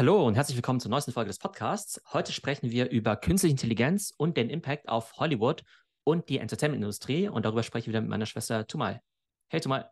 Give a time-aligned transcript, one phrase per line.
[0.00, 2.00] Hallo und herzlich willkommen zur neuesten Folge des Podcasts.
[2.14, 5.62] Heute sprechen wir über künstliche Intelligenz und den Impact auf Hollywood
[6.04, 7.28] und die Entertainment-Industrie.
[7.28, 9.02] Und darüber spreche ich wieder mit meiner Schwester Tumal.
[9.48, 9.90] Hey Tumal.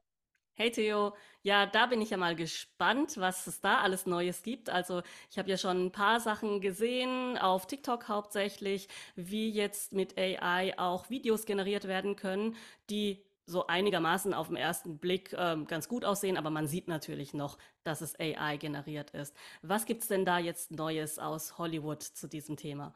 [0.55, 4.71] Hey Theo, ja, da bin ich ja mal gespannt, was es da alles Neues gibt.
[4.71, 10.17] Also ich habe ja schon ein paar Sachen gesehen, auf TikTok hauptsächlich, wie jetzt mit
[10.17, 12.57] AI auch Videos generiert werden können,
[12.89, 17.33] die so einigermaßen auf den ersten Blick ähm, ganz gut aussehen, aber man sieht natürlich
[17.33, 19.35] noch, dass es AI generiert ist.
[19.63, 22.95] Was gibt's denn da jetzt Neues aus Hollywood zu diesem Thema?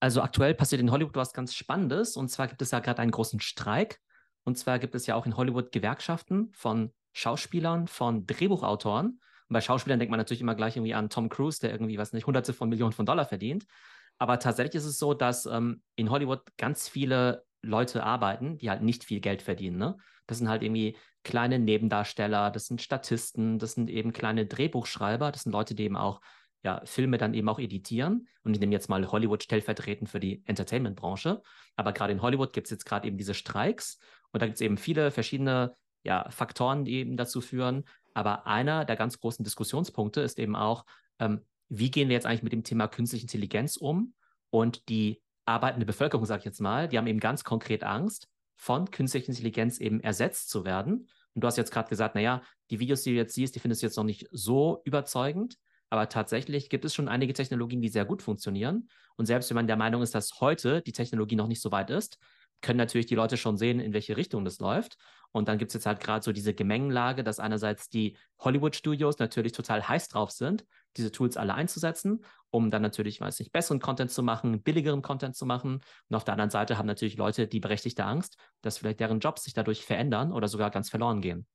[0.00, 2.16] Also aktuell passiert in Hollywood was ganz Spannendes.
[2.16, 4.00] Und zwar gibt es ja gerade einen großen Streik.
[4.44, 9.06] Und zwar gibt es ja auch in Hollywood Gewerkschaften von Schauspielern, von Drehbuchautoren.
[9.06, 12.12] Und bei Schauspielern denkt man natürlich immer gleich irgendwie an Tom Cruise, der irgendwie, was
[12.12, 13.66] nicht, hunderte von Millionen von Dollar verdient.
[14.18, 18.82] Aber tatsächlich ist es so, dass ähm, in Hollywood ganz viele Leute arbeiten, die halt
[18.82, 19.78] nicht viel Geld verdienen.
[19.78, 19.96] Ne?
[20.26, 25.42] Das sind halt irgendwie kleine Nebendarsteller, das sind Statisten, das sind eben kleine Drehbuchschreiber, das
[25.42, 26.20] sind Leute, die eben auch
[26.62, 28.28] ja, Filme dann eben auch editieren.
[28.42, 31.42] Und ich nehme jetzt mal Hollywood stellvertretend für die Entertainment-Branche.
[31.76, 33.98] Aber gerade in Hollywood gibt es jetzt gerade eben diese Streiks
[34.32, 37.84] und da gibt es eben viele verschiedene ja, Faktoren, die eben dazu führen.
[38.14, 40.84] Aber einer der ganz großen Diskussionspunkte ist eben auch,
[41.18, 44.14] ähm, wie gehen wir jetzt eigentlich mit dem Thema künstliche Intelligenz um?
[44.50, 48.90] Und die arbeitende Bevölkerung, sage ich jetzt mal, die haben eben ganz konkret Angst, von
[48.90, 51.08] künstlicher Intelligenz eben ersetzt zu werden.
[51.34, 53.82] Und du hast jetzt gerade gesagt, naja, die Videos, die du jetzt siehst, die findest
[53.82, 55.56] du jetzt noch nicht so überzeugend.
[55.90, 58.88] Aber tatsächlich gibt es schon einige Technologien, die sehr gut funktionieren.
[59.16, 61.90] Und selbst wenn man der Meinung ist, dass heute die Technologie noch nicht so weit
[61.90, 62.18] ist,
[62.60, 64.98] können natürlich die Leute schon sehen, in welche Richtung das läuft.
[65.30, 69.52] Und dann gibt es jetzt halt gerade so diese Gemengenlage, dass einerseits die Hollywood-Studios natürlich
[69.52, 70.64] total heiß drauf sind,
[70.96, 75.36] diese Tools alle einzusetzen, um dann natürlich, weiß nicht, besseren Content zu machen, billigeren Content
[75.36, 75.80] zu machen.
[76.08, 79.44] Und auf der anderen Seite haben natürlich Leute die berechtigte Angst, dass vielleicht deren Jobs
[79.44, 81.46] sich dadurch verändern oder sogar ganz verloren gehen.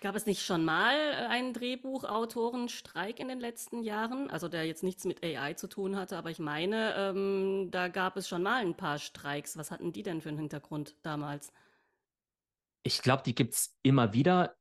[0.00, 4.28] Gab es nicht schon mal äh, einen Drehbuchautorenstreik in den letzten Jahren?
[4.28, 8.18] Also der jetzt nichts mit AI zu tun hatte, aber ich meine, ähm, da gab
[8.18, 9.56] es schon mal ein paar Streiks.
[9.56, 11.52] Was hatten die denn für einen Hintergrund damals?
[12.82, 14.54] Ich glaube, die gibt es immer wieder.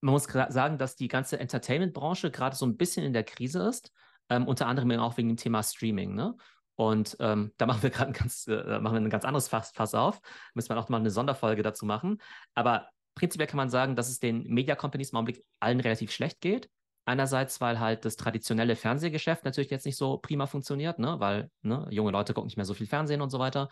[0.00, 3.92] Man muss sagen, dass die ganze Entertainment-Branche gerade so ein bisschen in der Krise ist.
[4.28, 6.14] Ähm, unter anderem auch wegen dem Thema Streaming.
[6.14, 6.36] Ne?
[6.76, 10.20] Und ähm, da machen wir gerade ein ganz, äh, ein ganz anderes Fass, Fass auf.
[10.54, 12.20] Müssen wir auch mal eine Sonderfolge dazu machen.
[12.54, 16.40] Aber prinzipiell kann man sagen, dass es den Media Companies im Augenblick allen relativ schlecht
[16.40, 16.68] geht.
[17.06, 21.20] Einerseits, weil halt das traditionelle Fernsehgeschäft natürlich jetzt nicht so prima funktioniert, ne?
[21.20, 23.70] weil ne, junge Leute gucken nicht mehr so viel Fernsehen und so weiter.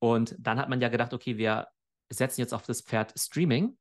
[0.00, 1.68] Und dann hat man ja gedacht, okay, wir
[2.10, 3.76] setzen jetzt auf das Pferd Streaming,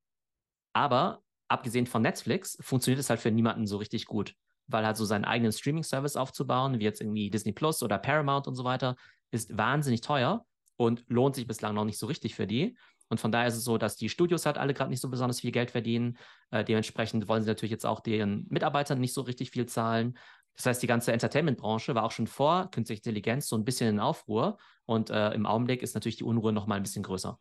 [0.74, 4.36] aber abgesehen von Netflix funktioniert es halt für niemanden so richtig gut,
[4.68, 8.56] weil halt so seinen eigenen Streaming-Service aufzubauen, wie jetzt irgendwie Disney Plus oder Paramount und
[8.56, 8.96] so weiter,
[9.32, 10.46] ist wahnsinnig teuer
[10.78, 12.78] und lohnt sich bislang noch nicht so richtig für die.
[13.10, 15.42] Und von daher ist es so, dass die Studios halt alle gerade nicht so besonders
[15.42, 16.18] viel Geld verdienen.
[16.50, 20.18] Äh, dementsprechend wollen sie natürlich jetzt auch den Mitarbeitern nicht so richtig viel zahlen.
[20.56, 24.00] Das heißt, die ganze Entertainment-Branche war auch schon vor künstlicher Intelligenz so ein bisschen in
[24.00, 24.58] Aufruhr.
[24.86, 27.38] Und äh, im Augenblick ist natürlich die Unruhe noch mal ein bisschen größer.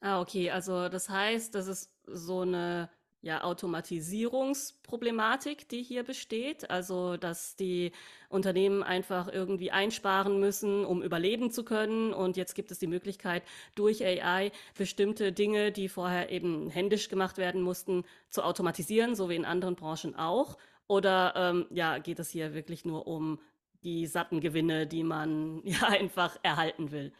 [0.00, 0.50] Ah, okay.
[0.50, 2.90] Also das heißt, das ist so eine
[3.26, 6.70] ja, Automatisierungsproblematik, die hier besteht.
[6.70, 7.90] Also, dass die
[8.28, 12.14] Unternehmen einfach irgendwie einsparen müssen, um überleben zu können.
[12.14, 13.42] Und jetzt gibt es die Möglichkeit,
[13.74, 19.34] durch AI bestimmte Dinge, die vorher eben händisch gemacht werden mussten, zu automatisieren, so wie
[19.34, 20.56] in anderen Branchen auch.
[20.86, 23.40] Oder ähm, ja, geht es hier wirklich nur um
[23.82, 27.12] die satten Gewinne, die man ja einfach erhalten will?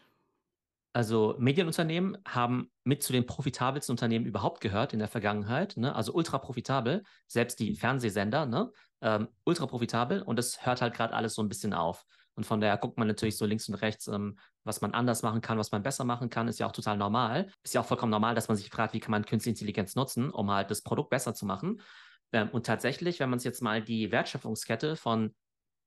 [0.97, 5.77] Also Medienunternehmen haben mit zu den profitabelsten Unternehmen überhaupt gehört in der Vergangenheit.
[5.77, 5.95] Ne?
[5.95, 8.71] Also ultra profitabel, selbst die Fernsehsender, ne?
[9.01, 12.03] ähm, ultra profitabel und es hört halt gerade alles so ein bisschen auf.
[12.33, 15.41] Und von daher guckt man natürlich so links und rechts, ähm, was man anders machen
[15.41, 17.51] kann, was man besser machen kann, ist ja auch total normal.
[17.61, 20.31] Ist ja auch vollkommen normal, dass man sich fragt, wie kann man künstliche Intelligenz nutzen,
[20.31, 21.79] um halt das Produkt besser zu machen.
[22.31, 25.35] Ähm, und tatsächlich, wenn man sich jetzt mal die Wertschöpfungskette von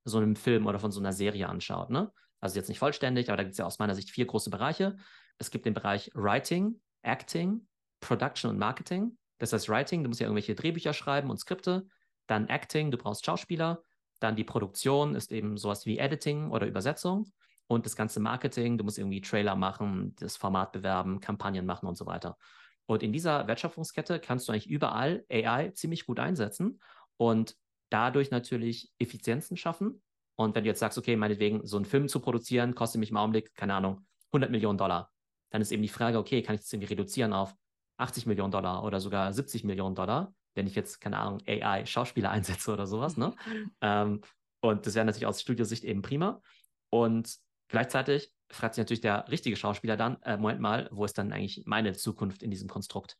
[0.04, 2.12] so einem Film oder von so einer Serie anschaut, ne?
[2.40, 4.96] Also jetzt nicht vollständig, aber da gibt es ja aus meiner Sicht vier große Bereiche.
[5.38, 7.66] Es gibt den Bereich Writing, Acting,
[8.00, 9.16] Production und Marketing.
[9.38, 11.86] Das heißt Writing, du musst ja irgendwelche Drehbücher schreiben und Skripte.
[12.26, 13.82] Dann Acting, du brauchst Schauspieler.
[14.20, 17.30] Dann die Produktion ist eben sowas wie Editing oder Übersetzung.
[17.66, 21.96] Und das ganze Marketing, du musst irgendwie Trailer machen, das Format bewerben, Kampagnen machen und
[21.96, 22.36] so weiter.
[22.86, 26.80] Und in dieser Wertschöpfungskette kannst du eigentlich überall AI ziemlich gut einsetzen
[27.16, 27.56] und
[27.88, 30.02] dadurch natürlich Effizienzen schaffen
[30.40, 33.18] und wenn du jetzt sagst, okay, meinetwegen, so einen Film zu produzieren, kostet mich im
[33.18, 35.12] Augenblick, keine Ahnung, 100 Millionen Dollar,
[35.50, 37.54] dann ist eben die Frage, okay, kann ich das irgendwie reduzieren auf
[37.98, 42.72] 80 Millionen Dollar oder sogar 70 Millionen Dollar, wenn ich jetzt, keine Ahnung, AI-Schauspieler einsetze
[42.72, 43.34] oder sowas, ne?
[43.82, 44.22] ähm,
[44.62, 46.40] und das wäre natürlich aus Studiosicht eben prima.
[46.88, 47.36] Und
[47.68, 51.64] gleichzeitig fragt sich natürlich der richtige Schauspieler dann, äh, Moment mal, wo ist dann eigentlich
[51.66, 53.18] meine Zukunft in diesem Konstrukt?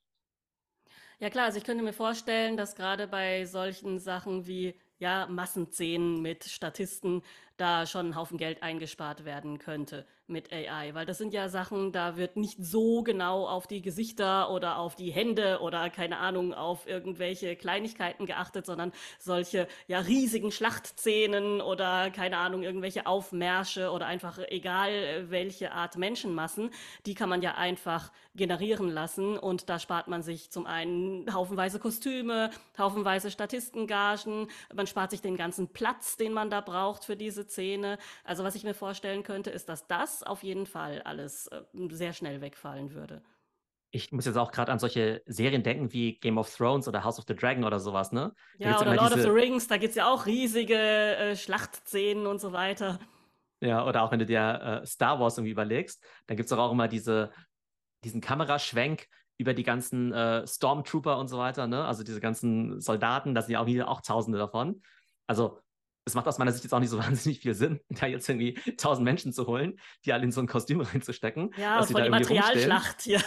[1.19, 6.23] Ja klar, also ich könnte mir vorstellen, dass gerade bei solchen Sachen wie ja, Massenszenen
[6.23, 7.23] mit Statisten
[7.61, 11.93] da schon ein Haufen Geld eingespart werden könnte mit AI, weil das sind ja Sachen,
[11.93, 16.55] da wird nicht so genau auf die Gesichter oder auf die Hände oder keine Ahnung
[16.55, 24.07] auf irgendwelche Kleinigkeiten geachtet, sondern solche ja riesigen Schlachtszenen oder keine Ahnung irgendwelche Aufmärsche oder
[24.07, 26.71] einfach egal welche Art Menschenmassen,
[27.07, 29.37] die kann man ja einfach generieren lassen.
[29.37, 35.37] Und da spart man sich zum einen haufenweise Kostüme, haufenweise Statistengagen, man spart sich den
[35.37, 37.99] ganzen Platz, den man da braucht für diese Szene.
[38.25, 42.13] Also was ich mir vorstellen könnte, ist, dass das auf jeden Fall alles äh, sehr
[42.13, 43.23] schnell wegfallen würde.
[43.93, 47.19] Ich muss jetzt auch gerade an solche Serien denken wie Game of Thrones oder House
[47.19, 48.33] of the Dragon oder sowas, ne?
[48.59, 49.29] Ja, oder Lord diese...
[49.29, 53.01] of the Rings, da gibt es ja auch riesige äh, Schlachtszenen und so weiter.
[53.61, 56.71] Ja, oder auch wenn du dir äh, Star Wars irgendwie überlegst, dann gibt es auch
[56.71, 57.33] immer diese,
[58.05, 59.09] diesen Kameraschwenk
[59.39, 61.85] über die ganzen äh, Stormtrooper und so weiter, ne?
[61.85, 64.83] Also diese ganzen Soldaten, da sind ja auch auch Tausende davon.
[65.27, 65.59] Also
[66.11, 68.55] es macht aus meiner Sicht jetzt auch nicht so wahnsinnig viel Sinn, da jetzt irgendwie
[68.77, 71.53] tausend Menschen zu holen, die alle in so ein Kostüm reinzustecken.
[71.57, 73.21] Ja, und von der Materialschlacht, ja.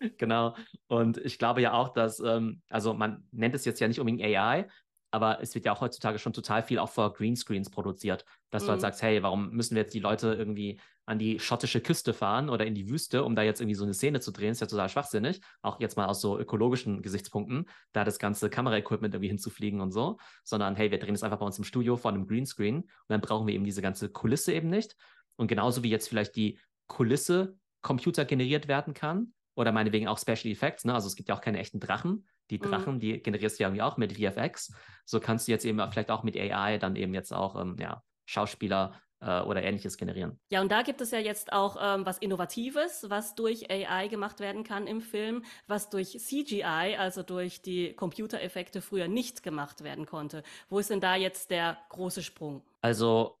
[0.18, 0.56] genau.
[0.86, 4.22] Und ich glaube ja auch, dass, ähm, also man nennt es jetzt ja nicht unbedingt
[4.22, 4.68] AI,
[5.10, 8.66] aber es wird ja auch heutzutage schon total viel auch vor Greenscreens produziert, dass mhm.
[8.66, 8.82] du halt mhm.
[8.82, 12.66] sagst, hey, warum müssen wir jetzt die Leute irgendwie an die schottische Küste fahren oder
[12.66, 14.88] in die Wüste, um da jetzt irgendwie so eine Szene zu drehen, ist ja total
[14.88, 15.40] schwachsinnig.
[15.62, 20.18] Auch jetzt mal aus so ökologischen Gesichtspunkten, da das ganze Kameraequipment irgendwie hinzufliegen und so,
[20.42, 23.20] sondern hey, wir drehen es einfach bei uns im Studio vor einem Greenscreen und dann
[23.20, 24.96] brauchen wir eben diese ganze Kulisse eben nicht.
[25.36, 26.58] Und genauso wie jetzt vielleicht die
[26.88, 30.94] Kulisse Computer generiert werden kann oder meinetwegen auch Special Effects, ne?
[30.94, 32.26] Also es gibt ja auch keine echten Drachen.
[32.50, 32.62] Die mhm.
[32.62, 33.00] Drachen, mhm.
[33.00, 34.72] die generierst du ja irgendwie auch mit VFX.
[35.04, 38.02] So kannst du jetzt eben vielleicht auch mit AI dann eben jetzt auch ähm, ja,
[38.24, 40.38] Schauspieler äh, oder ähnliches generieren.
[40.50, 44.40] Ja, und da gibt es ja jetzt auch ähm, was Innovatives, was durch AI gemacht
[44.40, 50.06] werden kann im Film, was durch CGI, also durch die Computereffekte früher nicht gemacht werden
[50.06, 50.42] konnte.
[50.68, 52.62] Wo ist denn da jetzt der große Sprung?
[52.80, 53.38] Also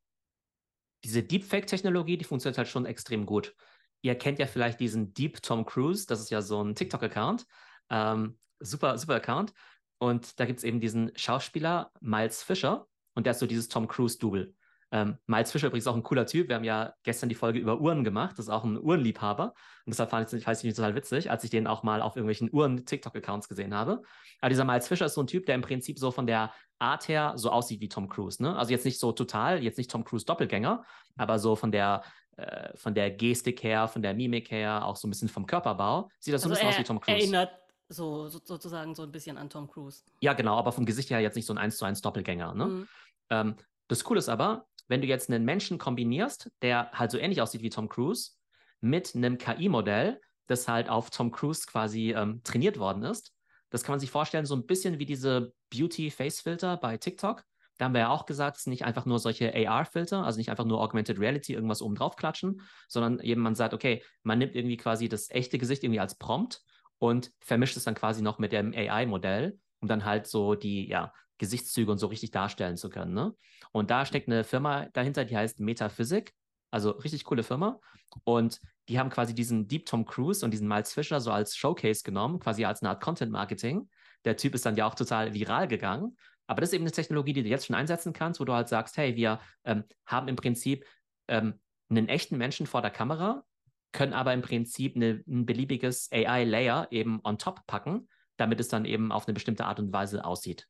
[1.04, 3.54] diese Deepfake-Technologie, die funktioniert halt schon extrem gut.
[4.02, 7.46] Ihr kennt ja vielleicht diesen Deep Tom Cruise, das ist ja so ein TikTok-Account.
[7.90, 9.52] Ähm, super, super Account.
[9.98, 13.88] Und da gibt es eben diesen Schauspieler Miles Fisher und der ist so dieses Tom
[13.88, 14.54] Cruise-Double.
[14.92, 16.48] Ähm, Miles Fischer übrigens auch ein cooler Typ.
[16.48, 18.32] Wir haben ja gestern die Folge über Uhren gemacht.
[18.38, 19.46] Das ist auch ein Uhrenliebhaber.
[19.46, 19.54] Und
[19.88, 23.74] deshalb fand ich, nicht total witzig, als ich den auch mal auf irgendwelchen Uhren-TikTok-Accounts gesehen
[23.74, 24.02] habe.
[24.40, 27.08] Aber dieser Miles Fischer ist so ein Typ, der im Prinzip so von der Art
[27.08, 28.40] her so aussieht wie Tom Cruise.
[28.40, 28.56] Ne?
[28.56, 30.84] Also jetzt nicht so total, jetzt nicht Tom Cruise Doppelgänger,
[31.16, 32.02] aber so von der
[32.36, 36.10] äh, von der Gestik her, von der Mimik her, auch so ein bisschen vom Körperbau,
[36.18, 37.18] sieht das also so ein bisschen aus wie Tom Cruise.
[37.18, 40.02] Erinnert so, so, sozusagen so ein bisschen an Tom Cruise.
[40.20, 42.54] Ja, genau, aber vom Gesicht her jetzt nicht so ein 1 zu 1 Doppelgänger.
[42.54, 42.66] Ne?
[42.66, 42.88] Mhm.
[43.30, 43.56] Ähm,
[43.88, 47.62] das Coole ist aber, wenn du jetzt einen Menschen kombinierst, der halt so ähnlich aussieht
[47.62, 48.32] wie Tom Cruise,
[48.80, 53.32] mit einem KI-Modell, das halt auf Tom Cruise quasi ähm, trainiert worden ist,
[53.70, 57.42] das kann man sich vorstellen, so ein bisschen wie diese Beauty-Face-Filter bei TikTok.
[57.78, 60.50] Da haben wir ja auch gesagt, es sind nicht einfach nur solche AR-Filter, also nicht
[60.50, 64.54] einfach nur Augmented Reality irgendwas oben drauf klatschen, sondern eben man sagt, okay, man nimmt
[64.54, 66.62] irgendwie quasi das echte Gesicht irgendwie als Prompt
[66.98, 71.12] und vermischt es dann quasi noch mit dem AI-Modell, um dann halt so die, ja,
[71.38, 73.14] Gesichtszüge und so richtig darstellen zu können.
[73.14, 73.34] Ne?
[73.72, 76.32] Und da steckt eine Firma dahinter, die heißt Metaphysik,
[76.70, 77.80] also richtig coole Firma.
[78.24, 82.02] Und die haben quasi diesen Deep Tom Cruise und diesen Miles Fisher so als Showcase
[82.04, 83.88] genommen, quasi als eine Art Content Marketing.
[84.24, 86.16] Der Typ ist dann ja auch total viral gegangen.
[86.46, 88.68] Aber das ist eben eine Technologie, die du jetzt schon einsetzen kannst, wo du halt
[88.68, 90.86] sagst, hey, wir ähm, haben im Prinzip
[91.28, 93.44] ähm, einen echten Menschen vor der Kamera,
[93.92, 98.84] können aber im Prinzip eine, ein beliebiges AI-Layer eben on top packen, damit es dann
[98.84, 100.66] eben auf eine bestimmte Art und Weise aussieht.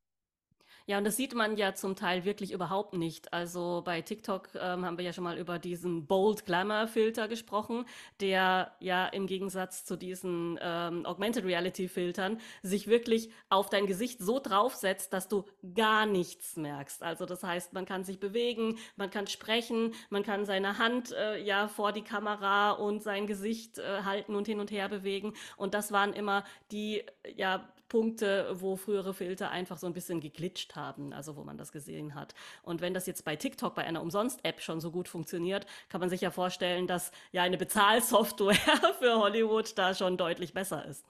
[0.89, 3.33] Ja, und das sieht man ja zum Teil wirklich überhaupt nicht.
[3.33, 7.87] Also bei TikTok ähm, haben wir ja schon mal über diesen Bold Glamour Filter gesprochen,
[8.21, 14.21] der ja im Gegensatz zu diesen ähm, Augmented Reality Filtern sich wirklich auf dein Gesicht
[14.21, 17.03] so draufsetzt, dass du gar nichts merkst.
[17.03, 21.43] Also das heißt, man kann sich bewegen, man kann sprechen, man kann seine Hand äh,
[21.43, 25.35] ja vor die Kamera und sein Gesicht äh, halten und hin und her bewegen.
[25.57, 27.03] Und das waren immer die
[27.35, 31.73] ja Punkte, wo frühere Filter einfach so ein bisschen geglitscht haben, also wo man das
[31.73, 32.35] gesehen hat.
[32.63, 36.11] Und wenn das jetzt bei TikTok, bei einer Umsonst-App schon so gut funktioniert, kann man
[36.11, 38.55] sich ja vorstellen, dass ja eine Bezahlsoftware
[38.99, 41.05] für Hollywood da schon deutlich besser ist.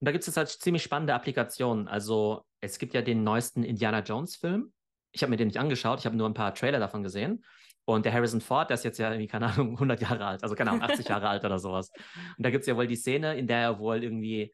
[0.00, 1.88] Und da gibt es jetzt halt ziemlich spannende Applikationen.
[1.88, 4.72] Also es gibt ja den neuesten Indiana Jones-Film.
[5.12, 7.44] Ich habe mir den nicht angeschaut, ich habe nur ein paar Trailer davon gesehen.
[7.88, 10.56] Und der Harrison Ford, der ist jetzt ja irgendwie, keine Ahnung, 100 Jahre alt, also
[10.56, 11.90] keine Ahnung, 80 Jahre alt oder sowas.
[12.36, 14.52] Und da gibt es ja wohl die Szene, in der er wohl irgendwie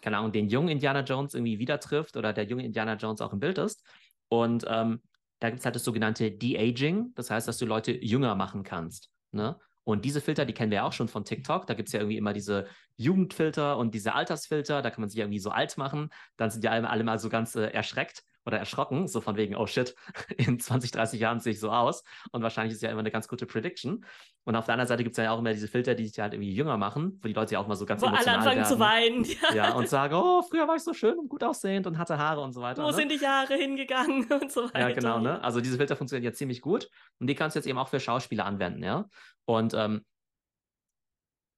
[0.00, 3.32] keine Ahnung, den jungen Indiana Jones irgendwie wieder trifft oder der junge Indiana Jones auch
[3.32, 3.82] im Bild ist.
[4.28, 5.00] Und ähm,
[5.40, 9.10] da gibt es halt das sogenannte De-Aging, das heißt, dass du Leute jünger machen kannst.
[9.32, 9.58] Ne?
[9.84, 11.66] Und diese Filter, die kennen wir ja auch schon von TikTok.
[11.66, 12.66] Da gibt es ja irgendwie immer diese
[12.96, 14.82] Jugendfilter und diese Altersfilter.
[14.82, 16.10] Da kann man sich irgendwie so alt machen.
[16.36, 19.54] Dann sind ja alle, alle mal so ganz äh, erschreckt oder erschrocken, so von wegen,
[19.54, 19.94] oh shit,
[20.36, 22.02] in 20, 30 Jahren sehe ich so aus.
[22.32, 24.04] Und wahrscheinlich ist ja immer eine ganz gute Prediction.
[24.44, 26.32] Und auf der anderen Seite gibt es ja auch immer diese Filter, die sich halt
[26.32, 28.56] irgendwie jünger machen, wo die Leute ja auch mal so ganz wo emotional alle anfangen
[28.56, 28.72] werden.
[28.72, 29.24] zu weinen.
[29.54, 29.54] Ja.
[29.68, 29.74] ja.
[29.74, 32.52] und sagen, oh, früher war ich so schön und gut aussehend und hatte Haare und
[32.52, 32.82] so weiter.
[32.82, 32.94] Wo ne?
[32.94, 34.80] sind die Jahre hingegangen und so weiter.
[34.88, 35.42] Ja, genau, ne?
[35.42, 38.00] Also diese Filter funktionieren ja ziemlich gut und die kannst du jetzt eben auch für
[38.00, 39.06] Schauspieler anwenden, ja.
[39.44, 40.04] Und ähm,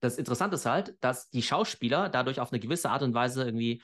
[0.00, 3.82] das Interessante ist halt, dass die Schauspieler dadurch auf eine gewisse Art und Weise irgendwie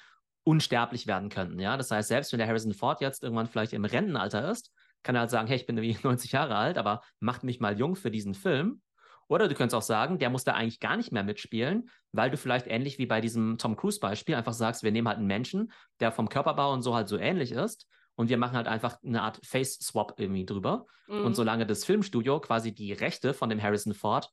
[0.48, 1.60] unsterblich werden könnten.
[1.60, 1.76] Ja?
[1.76, 5.20] Das heißt, selbst wenn der Harrison Ford jetzt irgendwann vielleicht im Rentenalter ist, kann er
[5.20, 8.10] halt sagen, hey, ich bin irgendwie 90 Jahre alt, aber macht mich mal jung für
[8.10, 8.80] diesen Film.
[9.28, 12.38] Oder du könntest auch sagen, der muss da eigentlich gar nicht mehr mitspielen, weil du
[12.38, 16.12] vielleicht ähnlich wie bei diesem Tom Cruise-Beispiel einfach sagst, wir nehmen halt einen Menschen, der
[16.12, 19.44] vom Körperbau und so halt so ähnlich ist und wir machen halt einfach eine Art
[19.44, 20.86] Face-Swap irgendwie drüber.
[21.08, 21.26] Mhm.
[21.26, 24.30] Und solange das Filmstudio quasi die Rechte von dem Harrison Ford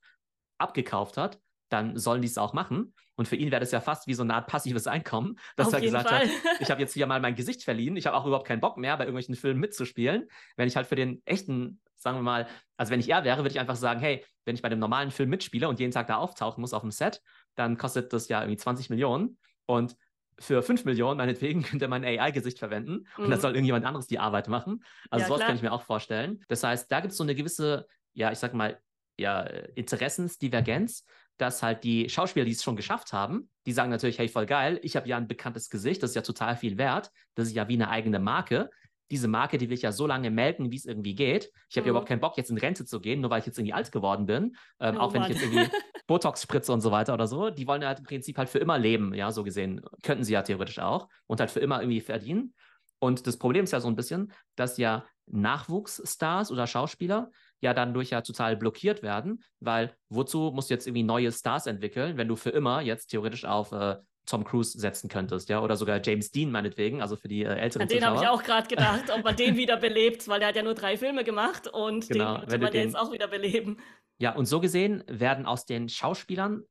[0.60, 1.40] abgekauft hat,
[1.76, 2.94] dann sollen die es auch machen.
[3.16, 5.74] Und für ihn wäre das ja fast wie so eine Art passives Einkommen, dass Auf
[5.74, 6.22] er gesagt Fall.
[6.22, 6.30] hat,
[6.60, 8.98] ich habe jetzt hier mal mein Gesicht verliehen, ich habe auch überhaupt keinen Bock mehr,
[8.98, 10.30] bei irgendwelchen Filmen mitzuspielen.
[10.56, 13.50] Wenn ich halt für den echten, sagen wir mal, also wenn ich er wäre, würde
[13.50, 16.16] ich einfach sagen, hey, wenn ich bei dem normalen Film mitspiele und jeden Tag da
[16.16, 17.22] auftauchen muss auf dem Set,
[17.56, 19.38] dann kostet das ja irgendwie 20 Millionen.
[19.66, 19.98] Und
[20.40, 23.32] für 5 Millionen, meinetwegen, könnte man ein AI-Gesicht verwenden und mhm.
[23.32, 24.84] dann soll irgendjemand anderes die Arbeit machen.
[25.10, 25.48] Also ja, sowas klar.
[25.48, 26.44] kann ich mir auch vorstellen.
[26.48, 28.80] Das heißt, da gibt es so eine gewisse, ja, ich sag mal,
[29.18, 31.06] ja, Interessensdivergenz,
[31.38, 34.80] dass halt die Schauspieler, die es schon geschafft haben, die sagen natürlich, hey, voll geil,
[34.84, 37.68] ich habe ja ein bekanntes Gesicht, das ist ja total viel wert, das ist ja
[37.68, 38.70] wie eine eigene Marke.
[39.12, 41.52] Diese Marke, die will ich ja so lange melken, wie es irgendwie geht.
[41.70, 41.88] Ich habe mhm.
[41.88, 43.92] ja überhaupt keinen Bock, jetzt in Rente zu gehen, nur weil ich jetzt irgendwie alt
[43.92, 44.56] geworden bin.
[44.80, 45.32] Ähm, oh, auch wenn Mann.
[45.32, 45.70] ich jetzt irgendwie
[46.08, 47.52] Botox spritze und so weiter oder so.
[47.52, 49.82] Die wollen ja halt im Prinzip halt für immer leben, ja, so gesehen.
[50.02, 52.56] Könnten sie ja theoretisch auch und halt für immer irgendwie verdienen.
[52.98, 57.30] Und das Problem ist ja so ein bisschen, dass ja Nachwuchsstars oder Schauspieler
[57.66, 61.68] ja dann durch ja total blockiert werden, weil wozu musst du jetzt irgendwie neue Stars
[61.68, 65.76] entwickeln, wenn du für immer jetzt theoretisch auf äh, Tom Cruise setzen könntest, ja, oder
[65.76, 68.68] sogar James Dean meinetwegen, also für die äh, älteren An den habe ich auch gerade
[68.68, 72.08] gedacht, ob man den wieder belebt, weil der hat ja nur drei Filme gemacht und
[72.08, 73.78] genau, den könnte man den, jetzt auch wieder beleben.
[74.18, 76.64] Ja, und so gesehen werden aus den Schauspielern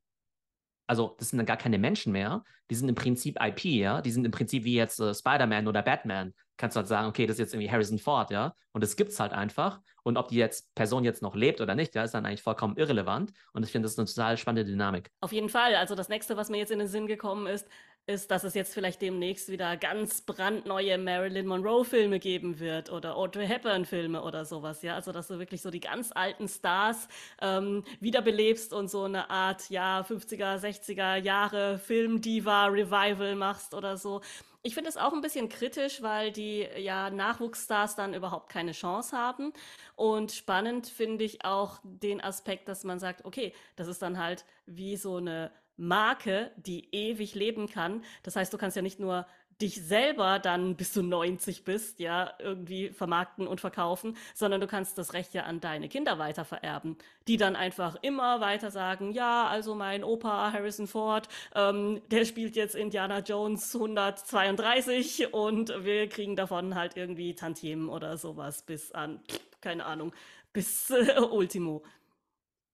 [0.87, 4.11] also das sind dann gar keine Menschen mehr, die sind im Prinzip IP, ja, die
[4.11, 6.35] sind im Prinzip wie jetzt äh, Spider-Man oder Batman.
[6.57, 9.19] Kannst du halt sagen, okay, das ist jetzt irgendwie Harrison Ford, ja, und das gibt's
[9.19, 9.81] halt einfach.
[10.03, 12.77] Und ob die jetzt Person jetzt noch lebt oder nicht, ja, ist dann eigentlich vollkommen
[12.77, 13.33] irrelevant.
[13.53, 15.11] Und ich finde, das ist eine total spannende Dynamik.
[15.21, 15.75] Auf jeden Fall.
[15.77, 17.67] Also das nächste, was mir jetzt in den Sinn gekommen ist,
[18.07, 23.47] ist, dass es jetzt vielleicht demnächst wieder ganz brandneue Marilyn Monroe-Filme geben wird oder Audrey
[23.47, 24.95] Hepburn-Filme oder sowas, ja.
[24.95, 27.09] Also, dass du wirklich so die ganz alten Stars
[27.41, 34.21] ähm, wiederbelebst und so eine Art, ja, 50er, 60er Jahre Film-Diva-Revival machst oder so.
[34.63, 39.17] Ich finde es auch ein bisschen kritisch, weil die ja Nachwuchsstars dann überhaupt keine Chance
[39.17, 39.53] haben.
[39.95, 44.45] Und spannend finde ich auch den Aspekt, dass man sagt, okay, das ist dann halt
[44.67, 48.03] wie so eine Marke, die ewig leben kann.
[48.23, 49.27] Das heißt, du kannst ja nicht nur
[49.61, 54.99] dich selber dann, bis du 90 bist, ja, irgendwie vermarkten und verkaufen, sondern du kannst
[54.99, 56.97] das Recht ja an deine Kinder weiter vererben,
[57.29, 62.57] die dann einfach immer weiter sagen, ja, also mein Opa Harrison Ford, ähm, der spielt
[62.57, 69.21] jetzt Indiana Jones 132 und wir kriegen davon halt irgendwie Tantiemen oder sowas bis an,
[69.61, 70.13] keine Ahnung,
[70.53, 71.85] bis äh, Ultimo.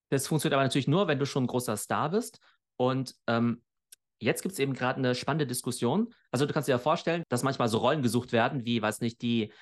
[0.08, 2.40] Das funktioniert aber natürlich nur, wenn du schon ein großer Star bist
[2.80, 3.62] und ähm,
[4.22, 6.14] jetzt gibt es eben gerade eine spannende Diskussion.
[6.30, 9.20] Also du kannst dir ja vorstellen, dass manchmal so Rollen gesucht werden, wie, weiß nicht,
[9.20, 9.52] die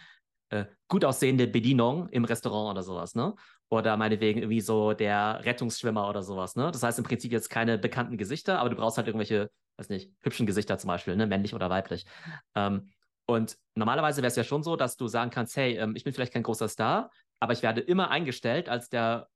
[0.50, 3.34] äh, gut aussehende Bedienung im Restaurant oder sowas, ne?
[3.70, 6.70] Oder meinetwegen irgendwie so der Rettungsschwimmer oder sowas, ne?
[6.70, 10.12] Das heißt im Prinzip jetzt keine bekannten Gesichter, aber du brauchst halt irgendwelche, weiß nicht,
[10.20, 11.26] hübschen Gesichter zum Beispiel, ne?
[11.26, 12.04] Männlich oder weiblich.
[12.54, 12.88] Ähm,
[13.26, 16.12] und normalerweise wäre es ja schon so, dass du sagen kannst, hey, ähm, ich bin
[16.12, 17.10] vielleicht kein großer Star,
[17.40, 19.28] aber ich werde immer eingestellt als der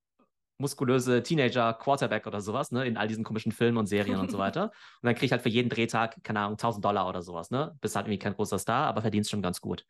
[0.63, 4.65] muskulöse Teenager-Quarterback oder sowas, ne, in all diesen komischen Filmen und Serien und so weiter.
[4.65, 7.77] Und dann krieg ich halt für jeden Drehtag, keine Ahnung, 1000 Dollar oder sowas, ne?
[7.81, 9.85] Bist halt irgendwie kein großer Star, aber verdienst schon ganz gut.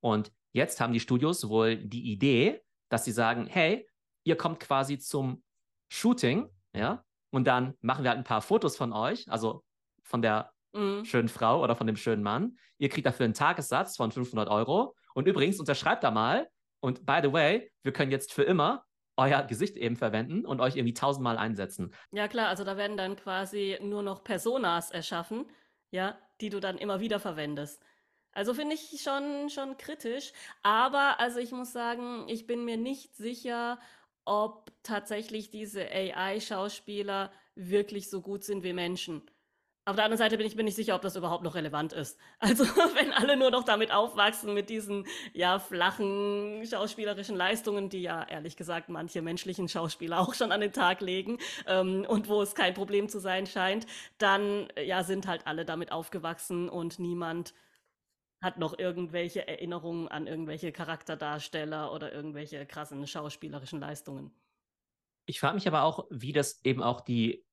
[0.00, 3.86] Und jetzt haben die Studios wohl die Idee, dass sie sagen, hey,
[4.24, 5.42] ihr kommt quasi zum
[5.88, 9.62] Shooting, ja, und dann machen wir halt ein paar Fotos von euch, also
[10.02, 11.04] von der mhm.
[11.04, 12.56] schönen Frau oder von dem schönen Mann.
[12.78, 14.94] Ihr kriegt dafür einen Tagessatz von 500 Euro.
[15.14, 16.48] Und übrigens, unterschreibt da mal.
[16.80, 18.84] Und by the way, wir können jetzt für immer
[19.16, 21.92] euer Gesicht eben verwenden und euch irgendwie tausendmal einsetzen.
[22.12, 25.46] Ja klar, also da werden dann quasi nur noch Personas erschaffen,
[25.90, 27.82] ja, die du dann immer wieder verwendest.
[28.32, 30.32] Also finde ich schon, schon kritisch.
[30.62, 33.78] Aber also ich muss sagen, ich bin mir nicht sicher,
[34.26, 39.22] ob tatsächlich diese AI-Schauspieler wirklich so gut sind wie Menschen.
[39.88, 42.18] Auf der anderen Seite bin ich mir nicht sicher, ob das überhaupt noch relevant ist.
[42.40, 48.24] Also, wenn alle nur noch damit aufwachsen, mit diesen, ja, flachen schauspielerischen Leistungen, die ja
[48.24, 51.38] ehrlich gesagt manche menschlichen Schauspieler auch schon an den Tag legen,
[51.68, 53.86] ähm, und wo es kein Problem zu sein scheint,
[54.18, 57.54] dann, ja, sind halt alle damit aufgewachsen und niemand
[58.42, 64.32] hat noch irgendwelche Erinnerungen an irgendwelche Charakterdarsteller oder irgendwelche krassen schauspielerischen Leistungen.
[65.26, 67.44] Ich frage mich aber auch, wie das eben auch die,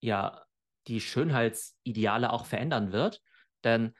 [0.00, 0.46] ja,
[0.86, 3.20] die Schönheitsideale auch verändern wird.
[3.64, 3.94] Denn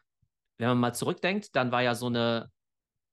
[0.58, 2.50] wenn man mal zurückdenkt, dann war ja so eine,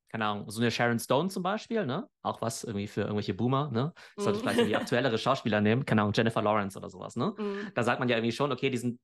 [0.10, 2.08] keine Ahnung, so eine Sharon Stone zum Beispiel, ne?
[2.22, 3.94] Auch was irgendwie für irgendwelche Boomer, ne?
[4.18, 4.42] Sollte mm.
[4.42, 7.34] vielleicht irgendwie aktuellere Schauspieler nehmen, keine Ahnung, Jennifer Lawrence oder sowas, ne?
[7.38, 7.72] Mm.
[7.76, 9.00] Da sagt man ja irgendwie schon, okay, die sind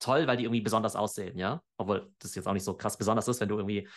[0.00, 1.62] toll, weil die irgendwie besonders aussehen, ja?
[1.78, 3.88] Obwohl das jetzt auch nicht so krass besonders ist, wenn du irgendwie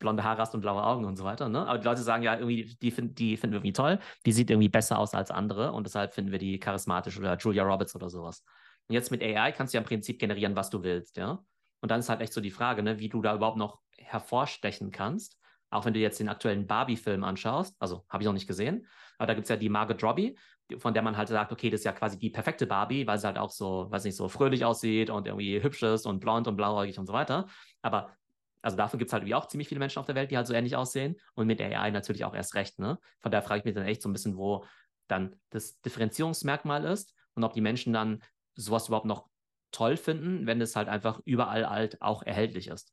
[0.00, 1.66] blonde Haare hast und blaue Augen und so weiter, ne?
[1.66, 4.50] Aber die Leute sagen ja irgendwie, die, find, die finden wir irgendwie toll, die sieht
[4.50, 8.08] irgendwie besser aus als andere und deshalb finden wir die charismatisch oder Julia Roberts oder
[8.08, 8.42] sowas.
[8.90, 11.44] Und jetzt mit AI kannst du ja im Prinzip generieren, was du willst, ja.
[11.80, 14.90] Und dann ist halt echt so die Frage, ne, wie du da überhaupt noch hervorstechen
[14.90, 15.38] kannst.
[15.70, 19.28] Auch wenn du jetzt den aktuellen Barbie-Film anschaust, also habe ich noch nicht gesehen, aber
[19.28, 20.36] da gibt es ja die Margot Robbie,
[20.78, 23.28] von der man halt sagt, okay, das ist ja quasi die perfekte Barbie, weil sie
[23.28, 26.56] halt auch so, weiß nicht, so fröhlich aussieht und irgendwie hübsch ist und blond und
[26.56, 27.46] blauäugig und so weiter.
[27.82, 28.16] Aber
[28.60, 30.48] also davon gibt es halt wie auch ziemlich viele Menschen auf der Welt, die halt
[30.48, 32.80] so ähnlich aussehen und mit AI natürlich auch erst recht.
[32.80, 32.98] Ne?
[33.20, 34.64] Von daher frage ich mich dann echt so ein bisschen, wo
[35.06, 38.20] dann das Differenzierungsmerkmal ist und ob die Menschen dann
[38.54, 39.28] sowas überhaupt noch
[39.72, 42.92] toll finden, wenn es halt einfach überall halt auch erhältlich ist.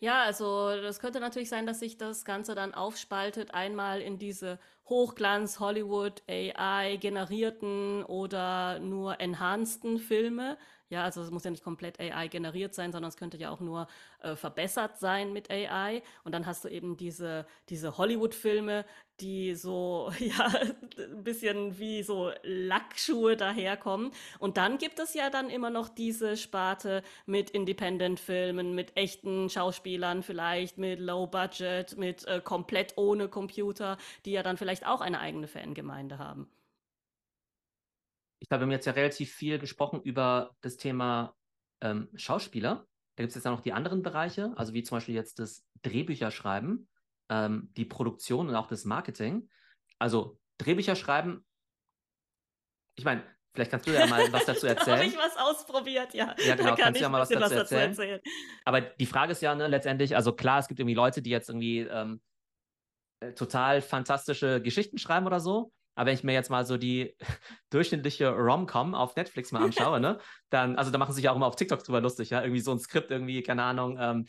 [0.00, 4.58] Ja, also das könnte natürlich sein, dass sich das Ganze dann aufspaltet, einmal in diese
[4.88, 10.58] Hochglanz, Hollywood, AI generierten oder nur enhanceden Filme.
[10.94, 13.58] Ja, also es muss ja nicht komplett AI generiert sein, sondern es könnte ja auch
[13.58, 13.88] nur
[14.20, 16.04] äh, verbessert sein mit AI.
[16.22, 18.84] Und dann hast du eben diese, diese Hollywood-Filme,
[19.18, 20.46] die so, ja,
[20.96, 24.12] ein bisschen wie so Lackschuhe daherkommen.
[24.38, 30.22] Und dann gibt es ja dann immer noch diese Sparte mit Independent-Filmen, mit echten Schauspielern
[30.22, 35.18] vielleicht, mit Low Budget, mit äh, komplett ohne Computer, die ja dann vielleicht auch eine
[35.18, 36.48] eigene Fangemeinde haben.
[38.40, 41.34] Ich glaube, wir haben jetzt ja relativ viel gesprochen über das Thema
[41.80, 42.86] ähm, Schauspieler.
[43.16, 45.64] Da gibt es jetzt auch noch die anderen Bereiche, also wie zum Beispiel jetzt das
[45.82, 46.88] Drehbücherschreiben
[47.30, 49.48] ähm, die Produktion und auch das Marketing.
[49.98, 51.44] Also Drehbücher schreiben,
[52.96, 54.98] ich meine, vielleicht kannst du ja mal was dazu erzählen.
[54.98, 56.34] Habe ich was ausprobiert, ja.
[56.44, 57.90] Ja, genau, kannst du ja mal was dazu, was dazu erzählen.
[57.90, 58.20] erzählen.
[58.64, 61.48] Aber die Frage ist ja ne, letztendlich, also klar, es gibt irgendwie Leute, die jetzt
[61.48, 62.20] irgendwie ähm,
[63.20, 65.72] äh, total fantastische Geschichten schreiben oder so.
[65.94, 67.16] Aber wenn ich mir jetzt mal so die
[67.70, 70.18] durchschnittliche Rom-Com auf Netflix mal anschaue, ne,
[70.50, 72.72] dann, also da machen sich ja auch immer auf TikTok drüber lustig, ja, irgendwie so
[72.72, 74.26] ein Skript, irgendwie, keine Ahnung, ähm,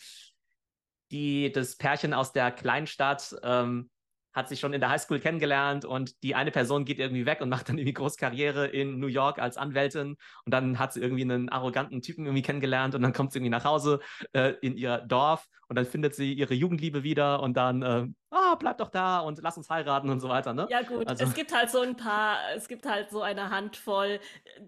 [1.12, 3.90] die das Pärchen aus der Kleinstadt ähm,
[4.36, 7.48] hat sich schon in der Highschool kennengelernt und die eine Person geht irgendwie weg und
[7.48, 11.24] macht dann irgendwie große Karriere in New York als Anwältin und dann hat sie irgendwie
[11.24, 14.02] einen arroganten Typen irgendwie kennengelernt und dann kommt sie irgendwie nach Hause
[14.34, 18.56] äh, in ihr Dorf und dann findet sie ihre Jugendliebe wieder und dann äh, ah,
[18.56, 20.68] bleib doch da und lass uns heiraten und so weiter, ne?
[20.70, 21.08] Ja, gut.
[21.08, 21.24] Also.
[21.24, 24.20] Es gibt halt so ein paar, es gibt halt so eine Handvoll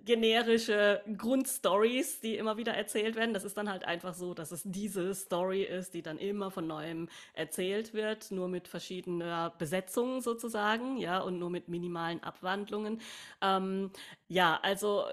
[0.06, 3.34] generische Grundstories, die immer wieder erzählt werden.
[3.34, 6.68] Das ist dann halt einfach so, dass es diese Story ist, die dann immer von
[6.68, 13.02] neuem erzählt wird, nur mit verschiedener Besetzung sozusagen, ja, und nur mit minimalen Abwandlungen.
[13.42, 13.92] Ähm,
[14.28, 15.06] ja, also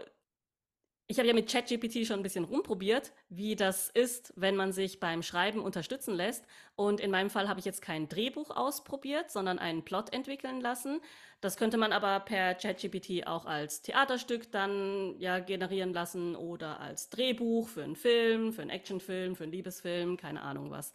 [1.06, 5.00] ich habe ja mit ChatGPT schon ein bisschen rumprobiert, wie das ist, wenn man sich
[5.00, 6.46] beim Schreiben unterstützen lässt.
[6.76, 11.00] Und in meinem Fall habe ich jetzt kein Drehbuch ausprobiert, sondern einen Plot entwickeln lassen.
[11.42, 17.10] Das könnte man aber per ChatGPT auch als Theaterstück dann ja generieren lassen oder als
[17.10, 20.94] Drehbuch für einen Film, für einen Actionfilm, für einen Liebesfilm, keine Ahnung was.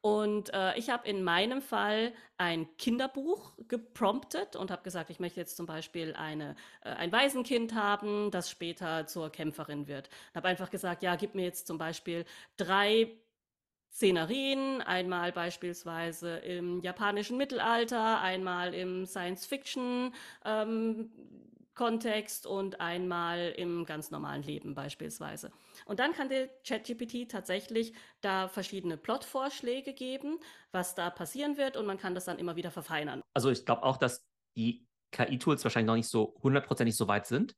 [0.00, 5.40] Und äh, ich habe in meinem Fall ein Kinderbuch gepromptet und habe gesagt, ich möchte
[5.40, 10.08] jetzt zum Beispiel eine, äh, ein Waisenkind haben, das später zur Kämpferin wird.
[10.30, 12.24] Ich habe einfach gesagt, ja, gib mir jetzt zum Beispiel
[12.56, 13.10] drei
[13.90, 20.14] Szenerien, einmal beispielsweise im japanischen Mittelalter, einmal im Science-Fiction.
[20.44, 21.10] Ähm,
[21.78, 25.52] Kontext und einmal im ganz normalen Leben beispielsweise.
[25.86, 30.40] Und dann kann der ChatGPT tatsächlich da verschiedene Plotvorschläge geben,
[30.72, 33.22] was da passieren wird und man kann das dann immer wieder verfeinern.
[33.32, 37.54] Also ich glaube auch, dass die KI-Tools wahrscheinlich noch nicht so hundertprozentig so weit sind.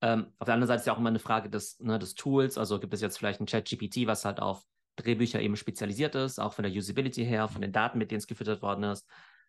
[0.00, 2.56] Ähm, auf der anderen Seite ist ja auch immer eine Frage des, ne, des Tools.
[2.56, 4.62] Also gibt es jetzt vielleicht ein ChatGPT, was halt auf
[4.94, 8.28] Drehbücher eben spezialisiert ist, auch von der Usability her, von den Daten, mit denen es
[8.28, 9.04] gefüttert worden ist.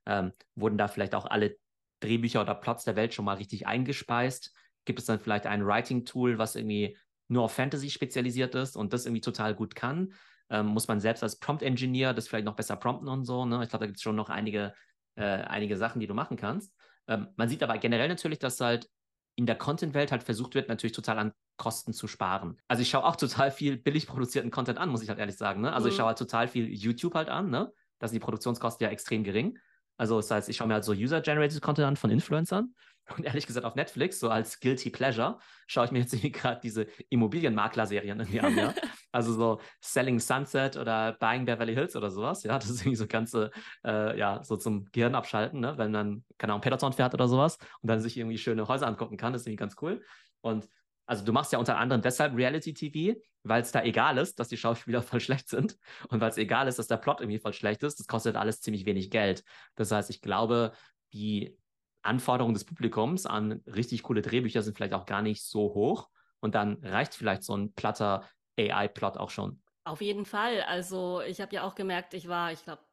[0.08, 1.58] Ähm, wurden da vielleicht auch alle
[2.06, 4.54] Drehbücher oder Plots der Welt schon mal richtig eingespeist?
[4.86, 9.06] Gibt es dann vielleicht ein Writing-Tool, was irgendwie nur auf Fantasy spezialisiert ist und das
[9.06, 10.14] irgendwie total gut kann?
[10.50, 13.46] Ähm, muss man selbst als Prompt-Engineer das vielleicht noch besser prompten und so?
[13.46, 13.64] Ne?
[13.64, 14.74] Ich glaube, da gibt es schon noch einige,
[15.16, 16.74] äh, einige Sachen, die du machen kannst.
[17.08, 18.88] Ähm, man sieht aber generell natürlich, dass halt
[19.36, 22.58] in der Content-Welt halt versucht wird, natürlich total an Kosten zu sparen.
[22.68, 25.62] Also ich schaue auch total viel billig produzierten Content an, muss ich halt ehrlich sagen.
[25.62, 25.74] Ne?
[25.74, 25.92] Also mhm.
[25.92, 27.72] ich schaue halt total viel YouTube halt an, ne?
[28.00, 29.58] Da sind die Produktionskosten ja extrem gering.
[29.98, 32.74] Also das heißt, ich schaue mir halt so User-Generated Content an von Influencern.
[33.16, 36.88] Und ehrlich gesagt, auf Netflix, so als Guilty Pleasure, schaue ich mir jetzt gerade diese
[37.10, 38.74] Immobilienmakler-Serien irgendwie an, ja.
[39.12, 42.58] Also so Selling Sunset oder Buying Beverly Hills oder sowas, ja.
[42.58, 43.52] Das ist irgendwie so ganze,
[43.86, 45.78] äh, ja, so zum Gehirn abschalten, ne?
[45.78, 49.18] Wenn man, keine Ahnung, Peloton fährt oder sowas und dann sich irgendwie schöne Häuser angucken
[49.18, 50.04] kann, das ist irgendwie ganz cool.
[50.42, 50.68] Und
[51.06, 54.58] also du machst ja unter anderem deshalb Reality-TV, weil es da egal ist, dass die
[54.58, 55.78] Schauspieler voll schlecht sind
[56.10, 58.00] und weil es egal ist, dass der Plot irgendwie voll schlecht ist.
[58.00, 59.44] Das kostet alles ziemlich wenig Geld.
[59.76, 60.74] Das heißt, ich glaube,
[61.14, 61.58] die
[62.02, 66.10] Anforderungen des Publikums an richtig coole Drehbücher sind vielleicht auch gar nicht so hoch.
[66.40, 69.62] Und dann reicht vielleicht so ein platter AI-Plot auch schon.
[69.84, 70.62] Auf jeden Fall.
[70.62, 72.84] Also ich habe ja auch gemerkt, ich war, ich glaube,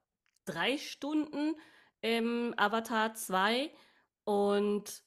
[0.45, 1.55] drei Stunden
[2.01, 3.71] im Avatar 2
[4.25, 5.03] und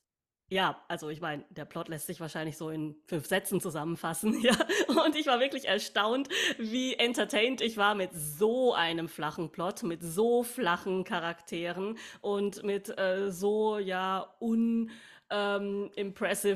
[0.47, 4.55] ja, also ich meine, der Plot lässt sich wahrscheinlich so in fünf Sätzen zusammenfassen, ja.
[5.03, 6.29] Und ich war wirklich erstaunt,
[6.59, 12.95] wie entertained ich war mit so einem flachen Plot, mit so flachen Charakteren und mit
[12.97, 14.91] äh, so, ja, un
[15.31, 15.89] ähm,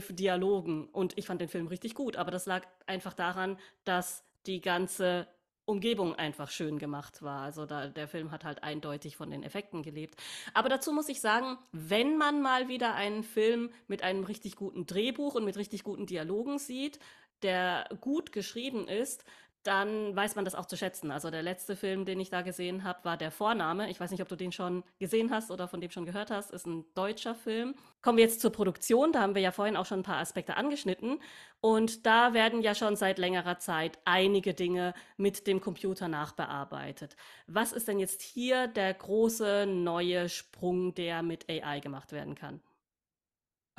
[0.09, 0.89] Dialogen.
[0.89, 5.27] Und ich fand den Film richtig gut, aber das lag einfach daran, dass die ganze
[5.69, 7.43] Umgebung einfach schön gemacht war.
[7.43, 10.21] Also da, der Film hat halt eindeutig von den Effekten gelebt.
[10.53, 14.85] Aber dazu muss ich sagen, wenn man mal wieder einen Film mit einem richtig guten
[14.85, 16.99] Drehbuch und mit richtig guten Dialogen sieht,
[17.43, 19.23] der gut geschrieben ist,
[19.63, 21.11] dann weiß man das auch zu schätzen.
[21.11, 23.89] Also der letzte Film, den ich da gesehen habe, war Der Vorname.
[23.89, 26.51] Ich weiß nicht, ob du den schon gesehen hast oder von dem schon gehört hast.
[26.51, 27.75] Ist ein deutscher Film.
[28.01, 29.11] Kommen wir jetzt zur Produktion.
[29.11, 31.19] Da haben wir ja vorhin auch schon ein paar Aspekte angeschnitten.
[31.61, 37.17] Und da werden ja schon seit längerer Zeit einige Dinge mit dem Computer nachbearbeitet.
[37.47, 42.61] Was ist denn jetzt hier der große neue Sprung, der mit AI gemacht werden kann?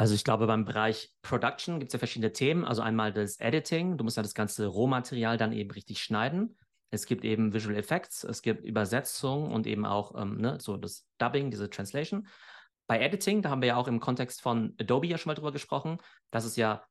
[0.01, 2.65] Also ich glaube, beim Bereich Production gibt es ja verschiedene Themen.
[2.65, 3.99] Also einmal das Editing.
[3.99, 6.57] Du musst ja das ganze Rohmaterial dann eben richtig schneiden.
[6.91, 11.07] Es gibt eben Visual Effects, es gibt Übersetzung und eben auch ähm, ne, so das
[11.19, 12.27] Dubbing, diese Translation.
[12.87, 15.53] Bei Editing, da haben wir ja auch im Kontext von Adobe ja schon mal drüber
[15.53, 15.99] gesprochen,
[16.31, 16.83] dass es ja,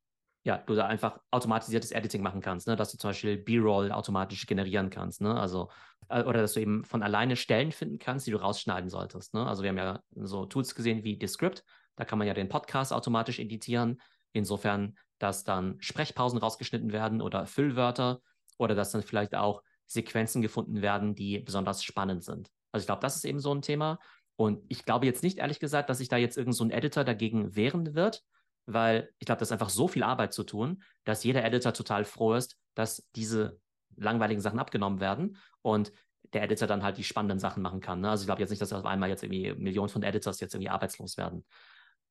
[0.44, 2.76] ja, du da einfach automatisiertes Editing machen kannst, ne?
[2.76, 5.34] dass du zum Beispiel B-Roll automatisch generieren kannst, ne?
[5.34, 5.72] Also,
[6.10, 9.34] äh, oder dass du eben von alleine Stellen finden kannst, die du rausschneiden solltest.
[9.34, 9.48] Ne?
[9.48, 11.64] Also wir haben ja so Tools gesehen wie Descript,
[12.00, 14.02] da kann man ja den Podcast automatisch editieren.
[14.32, 18.22] Insofern, dass dann Sprechpausen rausgeschnitten werden oder Füllwörter
[18.58, 22.50] oder dass dann vielleicht auch Sequenzen gefunden werden, die besonders spannend sind.
[22.72, 24.00] Also ich glaube, das ist eben so ein Thema.
[24.38, 27.58] Und ich glaube jetzt nicht, ehrlich gesagt, dass sich da jetzt irgendein so Editor dagegen
[27.58, 28.24] wehren wird,
[28.66, 32.06] weil ich glaube, das ist einfach so viel Arbeit zu tun, dass jeder Editor total
[32.06, 33.60] froh ist, dass diese
[33.98, 35.92] langweiligen Sachen abgenommen werden und
[36.32, 38.00] der Editor dann halt die spannenden Sachen machen kann.
[38.00, 38.10] Ne?
[38.10, 40.70] Also ich glaube jetzt nicht, dass auf einmal jetzt irgendwie Millionen von Editors jetzt irgendwie
[40.70, 41.44] arbeitslos werden.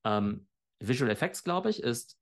[0.05, 0.47] Ähm,
[0.81, 2.19] Visual Effects, glaube ich, ist,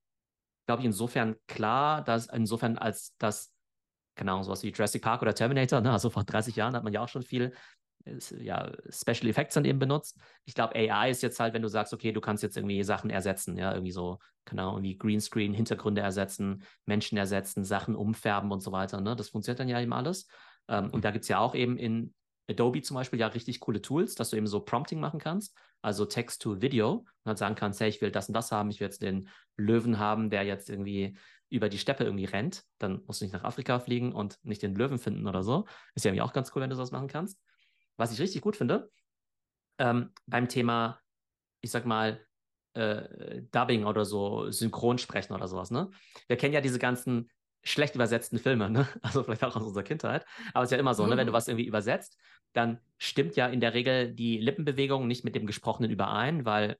[0.66, 3.52] glaube ich, insofern klar, dass insofern als das,
[4.16, 5.92] keine Ahnung, sowas wie Jurassic Park oder Terminator, ne?
[5.92, 7.52] also vor 30 Jahren hat man ja auch schon viel
[8.38, 10.18] ja, Special Effects dann eben benutzt.
[10.44, 13.10] Ich glaube, AI ist jetzt halt, wenn du sagst, okay, du kannst jetzt irgendwie Sachen
[13.10, 18.60] ersetzen, ja, irgendwie so, keine Ahnung, irgendwie Greenscreen, Hintergründe ersetzen, Menschen ersetzen, Sachen umfärben und
[18.60, 19.16] so weiter, ne?
[19.16, 20.28] Das funktioniert dann ja eben alles.
[20.68, 22.14] Ähm, und da gibt es ja auch eben in
[22.48, 25.56] Adobe zum Beispiel ja richtig coole Tools, dass du eben so Prompting machen kannst,
[25.86, 28.70] also Text to Video und dann sagen kannst, hey, ich will das und das haben,
[28.70, 31.16] ich will jetzt den Löwen haben, der jetzt irgendwie
[31.48, 34.74] über die Steppe irgendwie rennt, dann musst du nicht nach Afrika fliegen und nicht den
[34.74, 35.64] Löwen finden oder so.
[35.94, 37.40] Ist ja irgendwie auch ganz cool, wenn du sowas machen kannst.
[37.96, 38.90] Was ich richtig gut finde,
[39.78, 40.98] ähm, beim Thema,
[41.60, 42.20] ich sag mal,
[42.74, 45.88] äh, Dubbing oder so, Synchronsprechen oder sowas, ne?
[46.26, 47.30] Wir kennen ja diese ganzen
[47.62, 48.88] schlecht übersetzten Filme, ne?
[49.02, 50.26] Also vielleicht auch aus unserer Kindheit.
[50.52, 51.10] Aber es ist ja immer so, mhm.
[51.10, 51.16] ne?
[51.16, 51.36] Wenn du mhm.
[51.36, 52.18] was irgendwie übersetzt,
[52.52, 56.76] dann stimmt ja in der Regel die Lippenbewegung nicht mit dem Gesprochenen überein, weil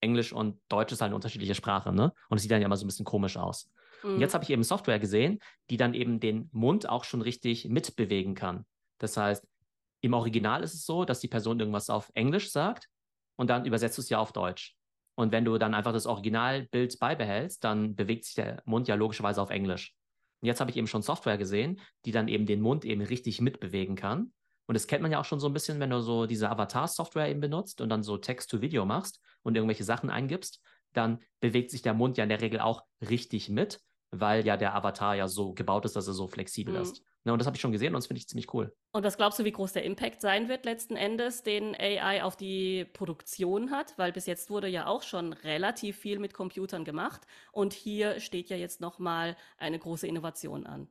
[0.00, 2.12] Englisch und Deutsch ist halt eine unterschiedliche Sprache, ne?
[2.28, 3.70] Und es sieht dann ja immer so ein bisschen komisch aus.
[4.02, 4.14] Mhm.
[4.14, 7.68] Und jetzt habe ich eben Software gesehen, die dann eben den Mund auch schon richtig
[7.68, 8.64] mitbewegen kann.
[8.98, 9.46] Das heißt,
[10.02, 12.88] im Original ist es so, dass die Person irgendwas auf Englisch sagt
[13.36, 14.74] und dann übersetzt du es ja auf Deutsch.
[15.14, 19.42] Und wenn du dann einfach das Originalbild beibehältst, dann bewegt sich der Mund ja logischerweise
[19.42, 19.94] auf Englisch.
[20.40, 23.42] Und jetzt habe ich eben schon Software gesehen, die dann eben den Mund eben richtig
[23.42, 24.32] mitbewegen kann.
[24.70, 27.28] Und das kennt man ja auch schon so ein bisschen, wenn du so diese Avatar-Software
[27.28, 31.92] eben benutzt und dann so Text-to-Video machst und irgendwelche Sachen eingibst, dann bewegt sich der
[31.92, 33.80] Mund ja in der Regel auch richtig mit,
[34.12, 36.82] weil ja der Avatar ja so gebaut ist, dass er so flexibel mhm.
[36.82, 37.02] ist.
[37.24, 38.72] Ne, und das habe ich schon gesehen und das finde ich ziemlich cool.
[38.92, 42.36] Und was glaubst du, wie groß der Impact sein wird letzten Endes, den AI auf
[42.36, 43.98] die Produktion hat?
[43.98, 48.50] Weil bis jetzt wurde ja auch schon relativ viel mit Computern gemacht und hier steht
[48.50, 50.86] ja jetzt nochmal eine große Innovation an.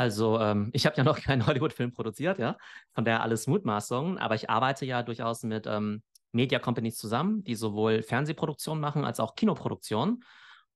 [0.00, 2.56] Also ähm, ich habe ja noch keinen Hollywood-Film produziert, ja,
[2.94, 7.54] von daher alles Mutmaßungen, aber ich arbeite ja durchaus mit ähm, Media Companies zusammen, die
[7.54, 10.24] sowohl Fernsehproduktion machen als auch Kinoproduktion.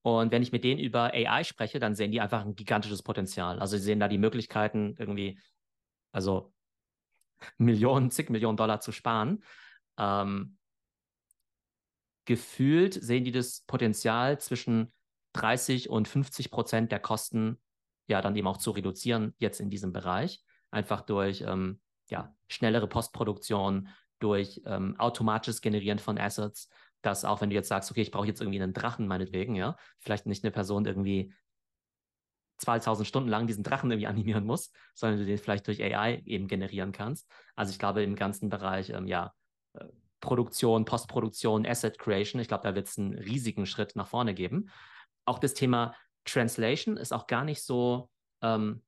[0.02, 3.60] Und wenn ich mit denen über AI spreche, dann sehen die einfach ein gigantisches Potenzial.
[3.60, 5.40] Also sie sehen da die Möglichkeiten, irgendwie,
[6.12, 6.52] also
[7.56, 9.42] Millionen, zig Millionen Dollar zu sparen.
[9.96, 10.58] Ähm,
[12.26, 14.92] gefühlt sehen die das Potenzial zwischen
[15.32, 17.58] 30 und 50 Prozent der Kosten
[18.06, 20.42] ja dann eben auch zu reduzieren jetzt in diesem Bereich.
[20.70, 23.88] Einfach durch ähm, ja, schnellere Postproduktion,
[24.18, 26.68] durch ähm, automatisches Generieren von Assets,
[27.02, 29.76] dass auch wenn du jetzt sagst, okay, ich brauche jetzt irgendwie einen Drachen meinetwegen, ja,
[30.00, 31.32] vielleicht nicht eine Person irgendwie
[32.58, 36.48] 2000 Stunden lang diesen Drachen irgendwie animieren muss, sondern du den vielleicht durch AI eben
[36.48, 37.30] generieren kannst.
[37.56, 39.32] Also ich glaube im ganzen Bereich, ähm, ja,
[39.74, 39.84] äh,
[40.20, 44.70] Produktion, Postproduktion, Asset Creation, ich glaube, da wird es einen riesigen Schritt nach vorne geben.
[45.26, 48.10] Auch das Thema Translation ist auch gar nicht so
[48.42, 48.82] ähm,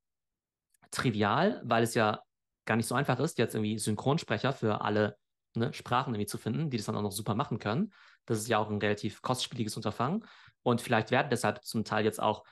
[0.90, 2.22] trivial, weil es ja
[2.64, 5.16] gar nicht so einfach ist, jetzt irgendwie Synchronsprecher für alle
[5.54, 7.92] ne, Sprachen irgendwie zu finden, die das dann auch noch super machen können.
[8.26, 10.24] Das ist ja auch ein relativ kostspieliges Unterfangen.
[10.62, 12.44] Und vielleicht werden deshalb zum Teil jetzt auch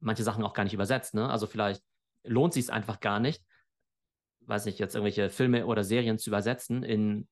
[0.00, 1.14] manche Sachen auch gar nicht übersetzt.
[1.14, 1.28] Ne?
[1.28, 1.82] Also vielleicht
[2.24, 3.44] lohnt sich es einfach gar nicht,
[4.40, 7.28] weiß nicht, jetzt irgendwelche Filme oder Serien zu übersetzen in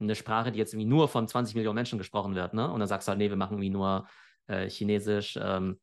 [0.00, 2.54] eine Sprache, die jetzt irgendwie nur von 20 Millionen Menschen gesprochen wird.
[2.54, 2.70] Ne?
[2.70, 4.08] Und dann sagst du halt, nee, wir machen irgendwie nur
[4.46, 5.78] äh, Chinesisch, ähm,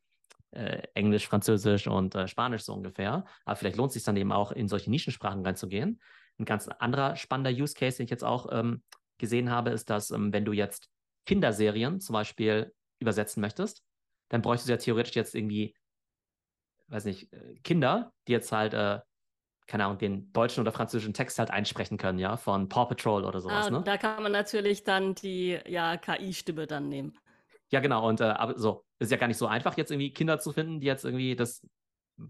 [0.52, 3.24] äh, Englisch, Französisch und äh, Spanisch so ungefähr.
[3.44, 6.00] Aber vielleicht lohnt es sich dann eben auch, in solche Nischensprachen reinzugehen.
[6.38, 8.82] Ein ganz anderer spannender Use Case, den ich jetzt auch ähm,
[9.18, 10.88] gesehen habe, ist, dass ähm, wenn du jetzt
[11.26, 13.82] Kinderserien zum Beispiel übersetzen möchtest,
[14.28, 15.74] dann bräuchtest du ja theoretisch jetzt irgendwie,
[16.88, 19.00] weiß nicht, äh, Kinder, die jetzt halt, äh,
[19.66, 23.40] keine Ahnung, den deutschen oder französischen Text halt einsprechen können, ja, von Paw Patrol oder
[23.40, 23.66] sowas.
[23.66, 23.82] Ah, ne?
[23.84, 27.18] Da kann man natürlich dann die ja, KI-Stimme dann nehmen.
[27.70, 28.08] Ja, genau.
[28.08, 30.80] Und äh, aber so, ist ja gar nicht so einfach, jetzt irgendwie Kinder zu finden,
[30.80, 31.66] die jetzt irgendwie das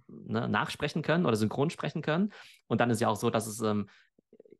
[0.06, 2.32] ne, nachsprechen können oder synchron sprechen können.
[2.66, 3.88] Und dann ist ja auch so, dass es, ähm,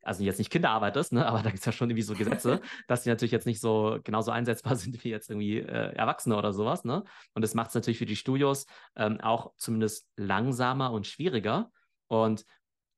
[0.03, 2.61] also jetzt nicht Kinderarbeit ist, ne, aber da gibt es ja schon irgendwie so Gesetze,
[2.89, 6.53] dass die natürlich jetzt nicht so genauso einsetzbar sind wie jetzt irgendwie äh, Erwachsene oder
[6.53, 6.85] sowas.
[6.85, 7.05] Ne?
[7.35, 8.67] Und das macht es natürlich für die Studios
[8.97, 11.71] ähm, auch zumindest langsamer und schwieriger.
[12.09, 12.45] Und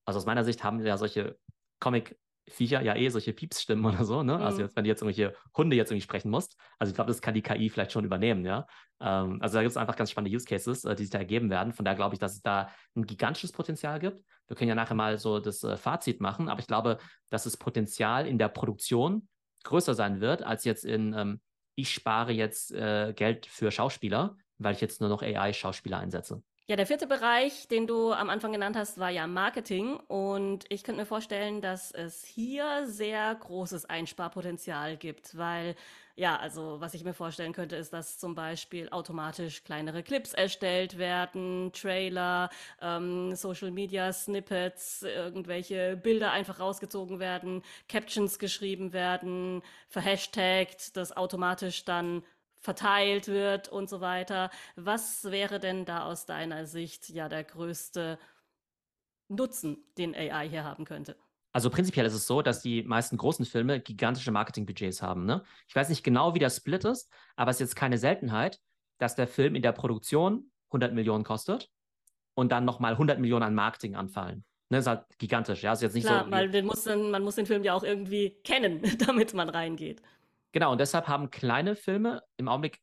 [0.04, 1.36] also aus meiner Sicht haben ja solche
[1.80, 2.16] Comic
[2.50, 4.32] Viecher ja eh solche Piepsstimmen oder so, ne?
[4.34, 4.46] Also mhm.
[4.46, 6.56] Also jetzt, wenn du jetzt irgendwelche Hunde jetzt irgendwie sprechen musst.
[6.78, 8.66] Also ich glaube, das kann die KI vielleicht schon übernehmen, ja.
[9.00, 11.50] Ähm, also da gibt es einfach ganz spannende Use Cases, äh, die sich da ergeben
[11.50, 11.72] werden.
[11.72, 14.22] Von daher glaube ich, dass es da ein gigantisches Potenzial gibt.
[14.46, 16.98] Wir können ja nachher mal so das äh, Fazit machen, aber ich glaube,
[17.30, 19.28] dass das Potenzial in der Produktion
[19.64, 21.40] größer sein wird, als jetzt in, ähm,
[21.74, 26.42] ich spare jetzt äh, Geld für Schauspieler, weil ich jetzt nur noch AI-Schauspieler einsetze.
[26.70, 29.96] Ja, der vierte Bereich, den du am Anfang genannt hast, war ja Marketing.
[30.06, 35.74] Und ich könnte mir vorstellen, dass es hier sehr großes Einsparpotenzial gibt, weil,
[36.14, 40.96] ja, also was ich mir vorstellen könnte, ist, dass zum Beispiel automatisch kleinere Clips erstellt
[40.96, 50.96] werden, Trailer, ähm, Social Media Snippets, irgendwelche Bilder einfach rausgezogen werden, Captions geschrieben werden, verhashtagt,
[50.96, 52.22] das automatisch dann
[52.60, 54.50] verteilt wird und so weiter.
[54.76, 58.18] Was wäre denn da aus deiner Sicht ja der größte
[59.28, 61.16] Nutzen, den AI hier haben könnte?
[61.52, 65.26] Also prinzipiell ist es so, dass die meisten großen Filme gigantische Marketingbudgets haben.
[65.26, 65.42] Ne?
[65.66, 68.60] Ich weiß nicht genau, wie der Split ist, aber es ist jetzt keine Seltenheit,
[68.98, 71.68] dass der Film in der Produktion 100 Millionen kostet
[72.34, 74.44] und dann nochmal 100 Millionen an Marketing anfallen.
[74.68, 75.72] Ne, ist halt gigantisch, ja.
[75.72, 76.30] Ist jetzt nicht Klar, so.
[76.30, 80.00] weil den muss man muss den Film ja auch irgendwie kennen, damit man reingeht.
[80.52, 82.80] Genau, und deshalb haben kleine Filme im Augenblick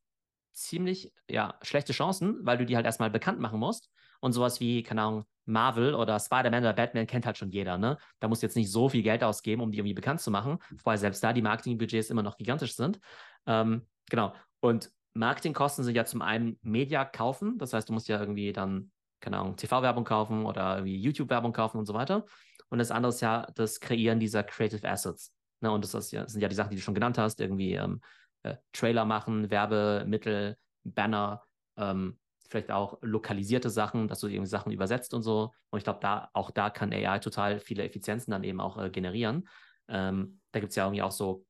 [0.54, 3.90] ziemlich ja, schlechte Chancen, weil du die halt erstmal bekannt machen musst.
[4.20, 7.98] Und sowas wie, keine Ahnung, Marvel oder Spider-Man oder Batman kennt halt schon jeder, ne?
[8.20, 10.58] Da musst du jetzt nicht so viel Geld ausgeben, um die irgendwie bekannt zu machen,
[10.72, 13.00] wobei selbst da die Marketingbudgets immer noch gigantisch sind.
[13.46, 14.34] Ähm, genau.
[14.60, 18.92] Und Marketingkosten sind ja zum einen Media kaufen, das heißt, du musst ja irgendwie dann,
[19.20, 22.26] keine Ahnung, TV-Werbung kaufen oder irgendwie YouTube-Werbung kaufen und so weiter.
[22.70, 25.34] Und das andere ist ja das Kreieren dieser Creative Assets.
[25.62, 27.74] Ne, und das, ist das sind ja die Sachen, die du schon genannt hast, irgendwie
[27.74, 28.02] ähm,
[28.44, 31.44] äh, Trailer machen, Werbemittel, Banner,
[31.78, 35.54] ähm, vielleicht auch lokalisierte Sachen, dass du irgendwie Sachen übersetzt und so.
[35.70, 38.90] Und ich glaube, da, auch da kann AI total viele Effizienzen dann eben auch äh,
[38.90, 39.48] generieren.
[39.90, 41.46] Ähm, da gibt es ja irgendwie auch so,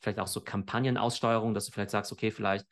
[0.00, 2.66] vielleicht auch so Kampagnenaussteuerung, dass du vielleicht sagst, okay, vielleicht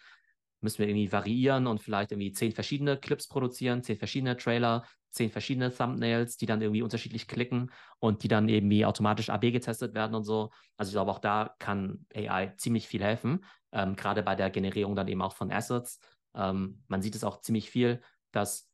[0.63, 5.31] müssen wir irgendwie variieren und vielleicht irgendwie zehn verschiedene Clips produzieren, zehn verschiedene Trailer, zehn
[5.31, 10.15] verschiedene Thumbnails, die dann irgendwie unterschiedlich klicken und die dann irgendwie automatisch AB getestet werden
[10.15, 10.51] und so.
[10.77, 14.97] Also ich glaube, auch da kann AI ziemlich viel helfen, ähm, gerade bei der Generierung
[14.97, 16.01] dann eben auch von Assets.
[16.35, 18.01] Ähm, man sieht es auch ziemlich viel,
[18.33, 18.71] dass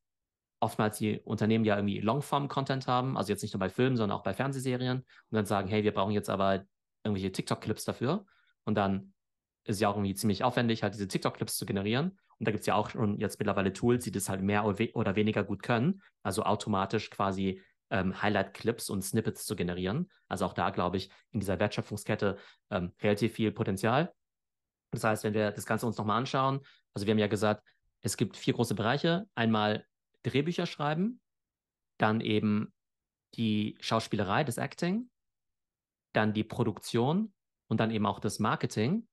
[0.61, 4.22] oftmals die Unternehmen ja irgendwie Longform-Content haben, also jetzt nicht nur bei Filmen, sondern auch
[4.22, 6.64] bei Fernsehserien und dann sagen, hey, wir brauchen jetzt aber
[7.05, 8.27] irgendwelche TikTok-Clips dafür
[8.64, 9.12] und dann
[9.68, 12.18] ist ja auch irgendwie ziemlich aufwendig, halt diese TikTok-Clips zu generieren.
[12.38, 15.16] Und da gibt es ja auch schon jetzt mittlerweile Tools, die das halt mehr oder
[15.16, 16.02] weniger gut können.
[16.22, 20.11] Also automatisch quasi ähm, Highlight-Clips und Snippets zu generieren.
[20.28, 22.38] Also auch da, glaube ich, in dieser Wertschöpfungskette
[22.70, 24.12] ähm, relativ viel Potenzial.
[24.90, 26.61] Das heißt, wenn wir das Ganze uns nochmal anschauen,
[26.94, 27.62] also wir haben ja gesagt,
[28.00, 29.26] es gibt vier große Bereiche.
[29.35, 29.85] Einmal
[30.22, 31.20] Drehbücher schreiben,
[31.98, 32.72] dann eben
[33.35, 35.11] die Schauspielerei, das Acting,
[36.14, 37.35] dann die Produktion
[37.68, 39.07] und dann eben auch das Marketing.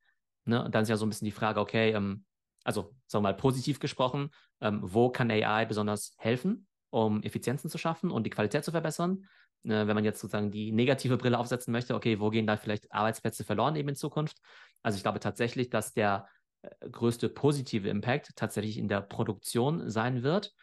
[0.46, 0.64] Ne?
[0.64, 2.26] Und dann ist ja so ein bisschen die Frage, okay, ähm,
[2.64, 4.30] also sagen wir mal positiv gesprochen,
[4.62, 9.28] ähm, wo kann AI besonders helfen, um Effizienzen zu schaffen und die Qualität zu verbessern?
[9.64, 12.92] Äh, wenn man jetzt sozusagen die negative Brille aufsetzen möchte, okay, wo gehen da vielleicht
[12.92, 14.38] Arbeitsplätze verloren eben in Zukunft?
[14.84, 16.28] Also ich glaube tatsächlich, dass der
[16.62, 20.54] äh, größte positive Impact tatsächlich in der Produktion sein wird.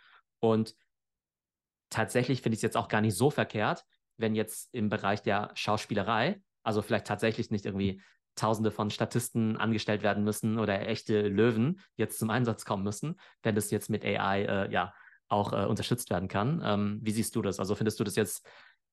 [0.40, 0.74] Und
[1.90, 3.84] tatsächlich finde ich es jetzt auch gar nicht so verkehrt,
[4.16, 8.02] wenn jetzt im Bereich der Schauspielerei, also vielleicht tatsächlich nicht irgendwie
[8.34, 13.54] Tausende von Statisten angestellt werden müssen oder echte Löwen jetzt zum Einsatz kommen müssen, wenn
[13.54, 14.94] das jetzt mit AI äh, ja
[15.28, 16.62] auch äh, unterstützt werden kann.
[16.64, 17.58] Ähm, wie siehst du das?
[17.58, 18.46] Also findest du das jetzt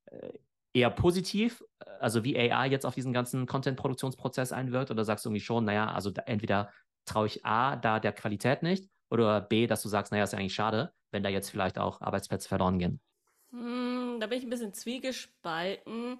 [0.05, 0.31] äh,
[0.73, 1.63] eher positiv,
[1.99, 5.91] also wie AI jetzt auf diesen ganzen Content-Produktionsprozess einwirkt, oder sagst du irgendwie schon, naja,
[5.91, 6.71] also entweder
[7.05, 10.39] traue ich A, da der Qualität nicht, oder B, dass du sagst, naja, ist ja
[10.39, 13.01] eigentlich schade, wenn da jetzt vielleicht auch Arbeitsplätze verloren gehen?
[13.51, 16.19] Hm, da bin ich ein bisschen zwiegespalten.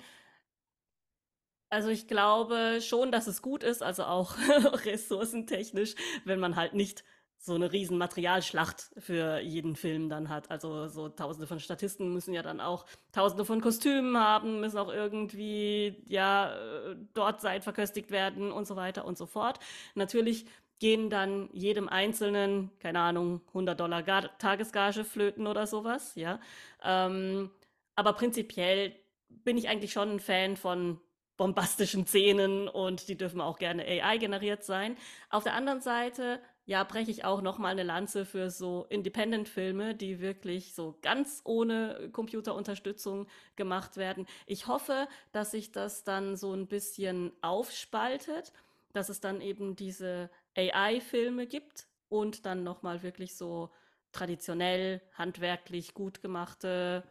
[1.69, 4.36] Also ich glaube schon, dass es gut ist, also auch
[4.86, 7.03] ressourcentechnisch, wenn man halt nicht
[7.38, 10.51] so eine riesen Materialschlacht für jeden Film dann hat.
[10.51, 14.91] Also so tausende von Statisten müssen ja dann auch tausende von Kostümen haben, müssen auch
[14.91, 19.60] irgendwie ja äh, dort sein, verköstigt werden und so weiter und so fort.
[19.95, 20.45] Natürlich
[20.79, 26.39] gehen dann jedem Einzelnen, keine Ahnung, 100 Dollar Gar Tagesgage flöten oder sowas, ja.
[26.84, 27.51] Ähm,
[27.95, 28.95] aber prinzipiell
[29.29, 30.99] bin ich eigentlich schon ein Fan von
[31.39, 34.97] bombastischen Szenen und die dürfen auch gerne AI generiert sein.
[35.30, 39.95] Auf der anderen Seite ja, breche ich auch noch mal eine Lanze für so Independent-Filme,
[39.95, 43.25] die wirklich so ganz ohne Computerunterstützung
[43.56, 44.28] gemacht werden.
[44.47, 48.52] Ich hoffe, dass sich das dann so ein bisschen aufspaltet,
[48.91, 53.71] dass es dann eben diese AI-Filme gibt und dann noch mal wirklich so
[54.12, 57.04] traditionell, handwerklich gut gemachte,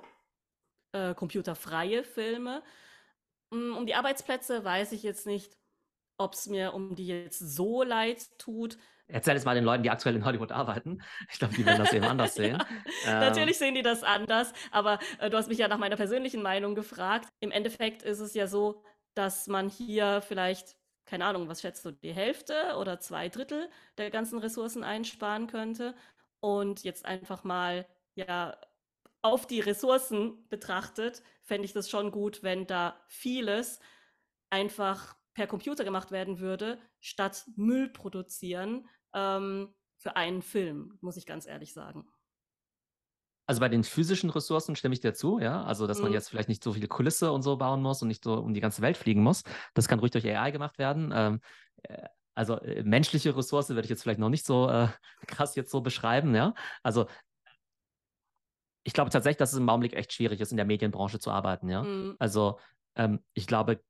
[0.92, 2.62] äh, computerfreie Filme.
[3.50, 5.56] Mm, um die Arbeitsplätze weiß ich jetzt nicht,
[6.18, 8.76] ob es mir um die jetzt so leid tut.
[9.06, 11.00] Erzähl es mal den Leuten, die aktuell in Hollywood arbeiten.
[11.32, 12.58] Ich glaube, die werden das eben anders sehen.
[13.04, 13.20] ja, ähm.
[13.20, 16.74] Natürlich sehen die das anders, aber äh, du hast mich ja nach meiner persönlichen Meinung
[16.74, 17.28] gefragt.
[17.40, 18.82] Im Endeffekt ist es ja so,
[19.14, 24.10] dass man hier vielleicht, keine Ahnung, was schätzt du, die Hälfte oder zwei Drittel der
[24.10, 25.94] ganzen Ressourcen einsparen könnte.
[26.40, 28.56] Und jetzt einfach mal, ja,
[29.22, 33.80] auf die Ressourcen betrachtet, fände ich das schon gut, wenn da vieles
[34.50, 41.26] einfach per Computer gemacht werden würde, statt Müll produzieren ähm, für einen Film, muss ich
[41.26, 42.06] ganz ehrlich sagen.
[43.46, 45.64] Also bei den physischen Ressourcen stimme ich dir zu, ja.
[45.64, 46.14] Also, dass man mhm.
[46.14, 48.60] jetzt vielleicht nicht so viel Kulisse und so bauen muss und nicht so um die
[48.60, 49.42] ganze Welt fliegen muss.
[49.72, 51.12] Das kann ruhig durch AI gemacht werden.
[51.14, 51.40] Ähm,
[51.84, 54.88] äh, also äh, menschliche Ressource würde ich jetzt vielleicht noch nicht so äh,
[55.26, 56.54] krass jetzt so beschreiben, ja.
[56.82, 57.06] Also
[58.88, 61.68] ich glaube tatsächlich, dass es im Augenblick echt schwierig ist, in der Medienbranche zu arbeiten,
[61.68, 61.82] ja.
[61.82, 62.16] Mhm.
[62.18, 62.58] Also
[62.96, 63.82] ähm, ich glaube,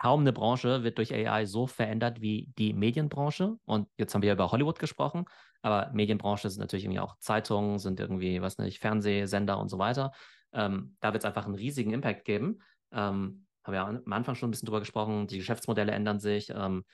[0.00, 3.56] kaum eine Branche wird durch AI so verändert wie die Medienbranche.
[3.66, 5.26] Und jetzt haben wir über Hollywood gesprochen,
[5.62, 10.10] aber Medienbranche sind natürlich irgendwie auch Zeitungen, sind irgendwie, was nicht, Fernsehsender und so weiter.
[10.52, 12.58] Ähm, da wird es einfach einen riesigen Impact geben.
[12.90, 15.28] Ähm, haben wir am Anfang schon ein bisschen drüber gesprochen.
[15.28, 16.84] Die Geschäftsmodelle ändern sich, ähm,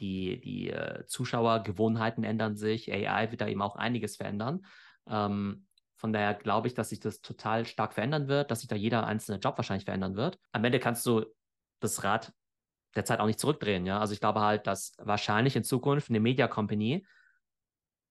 [0.00, 2.92] die, die äh, Zuschauergewohnheiten ändern sich.
[2.92, 4.66] AI wird da eben auch einiges verändern.
[5.08, 5.65] Ähm,
[5.96, 9.06] von daher glaube ich, dass sich das total stark verändern wird, dass sich da jeder
[9.06, 10.38] einzelne Job wahrscheinlich verändern wird.
[10.52, 11.24] Am Ende kannst du
[11.80, 12.32] das Rad
[12.94, 13.86] derzeit auch nicht zurückdrehen.
[13.86, 13.98] Ja?
[14.00, 17.06] Also ich glaube halt, dass wahrscheinlich in Zukunft eine Media Company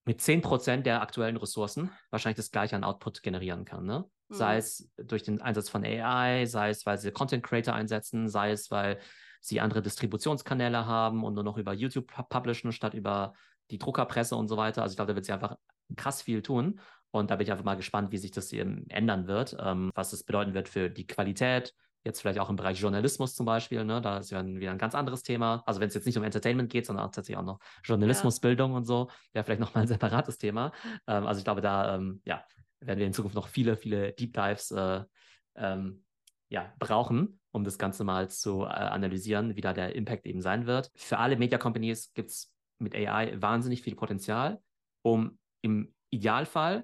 [0.05, 3.85] mit 10% der aktuellen Ressourcen wahrscheinlich das gleiche an Output generieren kann.
[3.85, 4.05] Ne?
[4.29, 4.35] Mhm.
[4.35, 8.51] Sei es durch den Einsatz von AI, sei es, weil sie Content Creator einsetzen, sei
[8.51, 8.99] es, weil
[9.41, 13.33] sie andere Distributionskanäle haben und nur noch über YouTube publishen statt über
[13.71, 14.81] die Druckerpresse und so weiter.
[14.81, 15.57] Also ich glaube, da wird sie einfach
[15.95, 16.79] krass viel tun.
[17.15, 20.13] Und da bin ich einfach mal gespannt, wie sich das eben ändern wird, ähm, was
[20.13, 21.73] es bedeuten wird für die Qualität,
[22.06, 23.99] Jetzt vielleicht auch im Bereich Journalismus zum Beispiel, ne?
[23.99, 25.63] da ist ja wieder ein ganz anderes Thema.
[25.65, 28.78] Also wenn es jetzt nicht um Entertainment geht, sondern auch tatsächlich auch noch Journalismusbildung ja.
[28.78, 30.71] und so, wäre vielleicht nochmal ein separates Thema.
[31.08, 32.45] Ähm, also ich glaube, da ähm, ja,
[32.80, 35.04] werden wir in Zukunft noch viele, viele Deep Dives äh,
[35.56, 36.06] ähm,
[36.49, 40.67] ja, brauchen, um das Ganze mal zu äh, analysieren, wie da der Impact eben sein
[40.67, 40.91] wird.
[40.95, 44.62] Für alle Media Companies gibt es mit AI wahnsinnig viel Potenzial,
[45.01, 46.84] um im Idealfall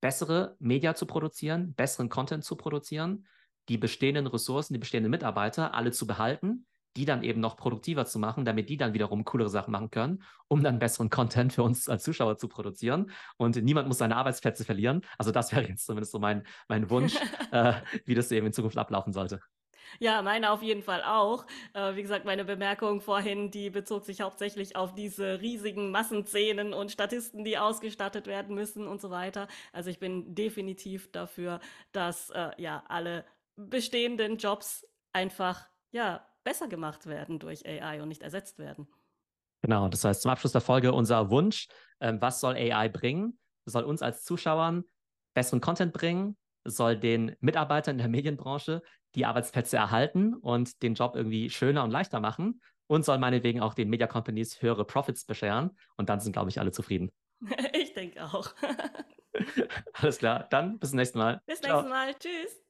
[0.00, 3.26] bessere Media zu produzieren, besseren Content zu produzieren
[3.70, 8.18] die bestehenden Ressourcen, die bestehenden Mitarbeiter alle zu behalten, die dann eben noch produktiver zu
[8.18, 11.88] machen, damit die dann wiederum coolere Sachen machen können, um dann besseren Content für uns
[11.88, 13.12] als Zuschauer zu produzieren.
[13.36, 15.02] Und niemand muss seine Arbeitsplätze verlieren.
[15.18, 17.14] Also das wäre jetzt zumindest so mein, mein Wunsch,
[17.52, 17.74] äh,
[18.06, 19.40] wie das eben in Zukunft ablaufen sollte.
[19.98, 21.46] Ja, meine auf jeden Fall auch.
[21.74, 26.92] Äh, wie gesagt, meine Bemerkung vorhin, die bezog sich hauptsächlich auf diese riesigen Massenszenen und
[26.92, 29.48] Statisten, die ausgestattet werden müssen und so weiter.
[29.72, 31.60] Also ich bin definitiv dafür,
[31.92, 33.24] dass äh, ja alle
[33.56, 38.88] bestehenden Jobs einfach ja besser gemacht werden durch AI und nicht ersetzt werden.
[39.62, 41.68] Genau, das heißt zum Abschluss der Folge unser Wunsch,
[42.00, 43.38] ähm, was soll AI bringen?
[43.66, 44.84] Soll uns als Zuschauern
[45.34, 48.82] besseren Content bringen, soll den Mitarbeitern in der Medienbranche
[49.14, 53.74] die Arbeitsplätze erhalten und den Job irgendwie schöner und leichter machen und soll meinetwegen auch
[53.74, 55.70] den Media Companies höhere Profits bescheren.
[55.96, 57.10] Und dann sind, glaube ich, alle zufrieden.
[57.72, 58.54] Ich denke auch.
[59.94, 61.40] Alles klar, dann bis zum nächsten Mal.
[61.46, 62.14] Bis zum nächsten Mal.
[62.14, 62.60] Tschüss.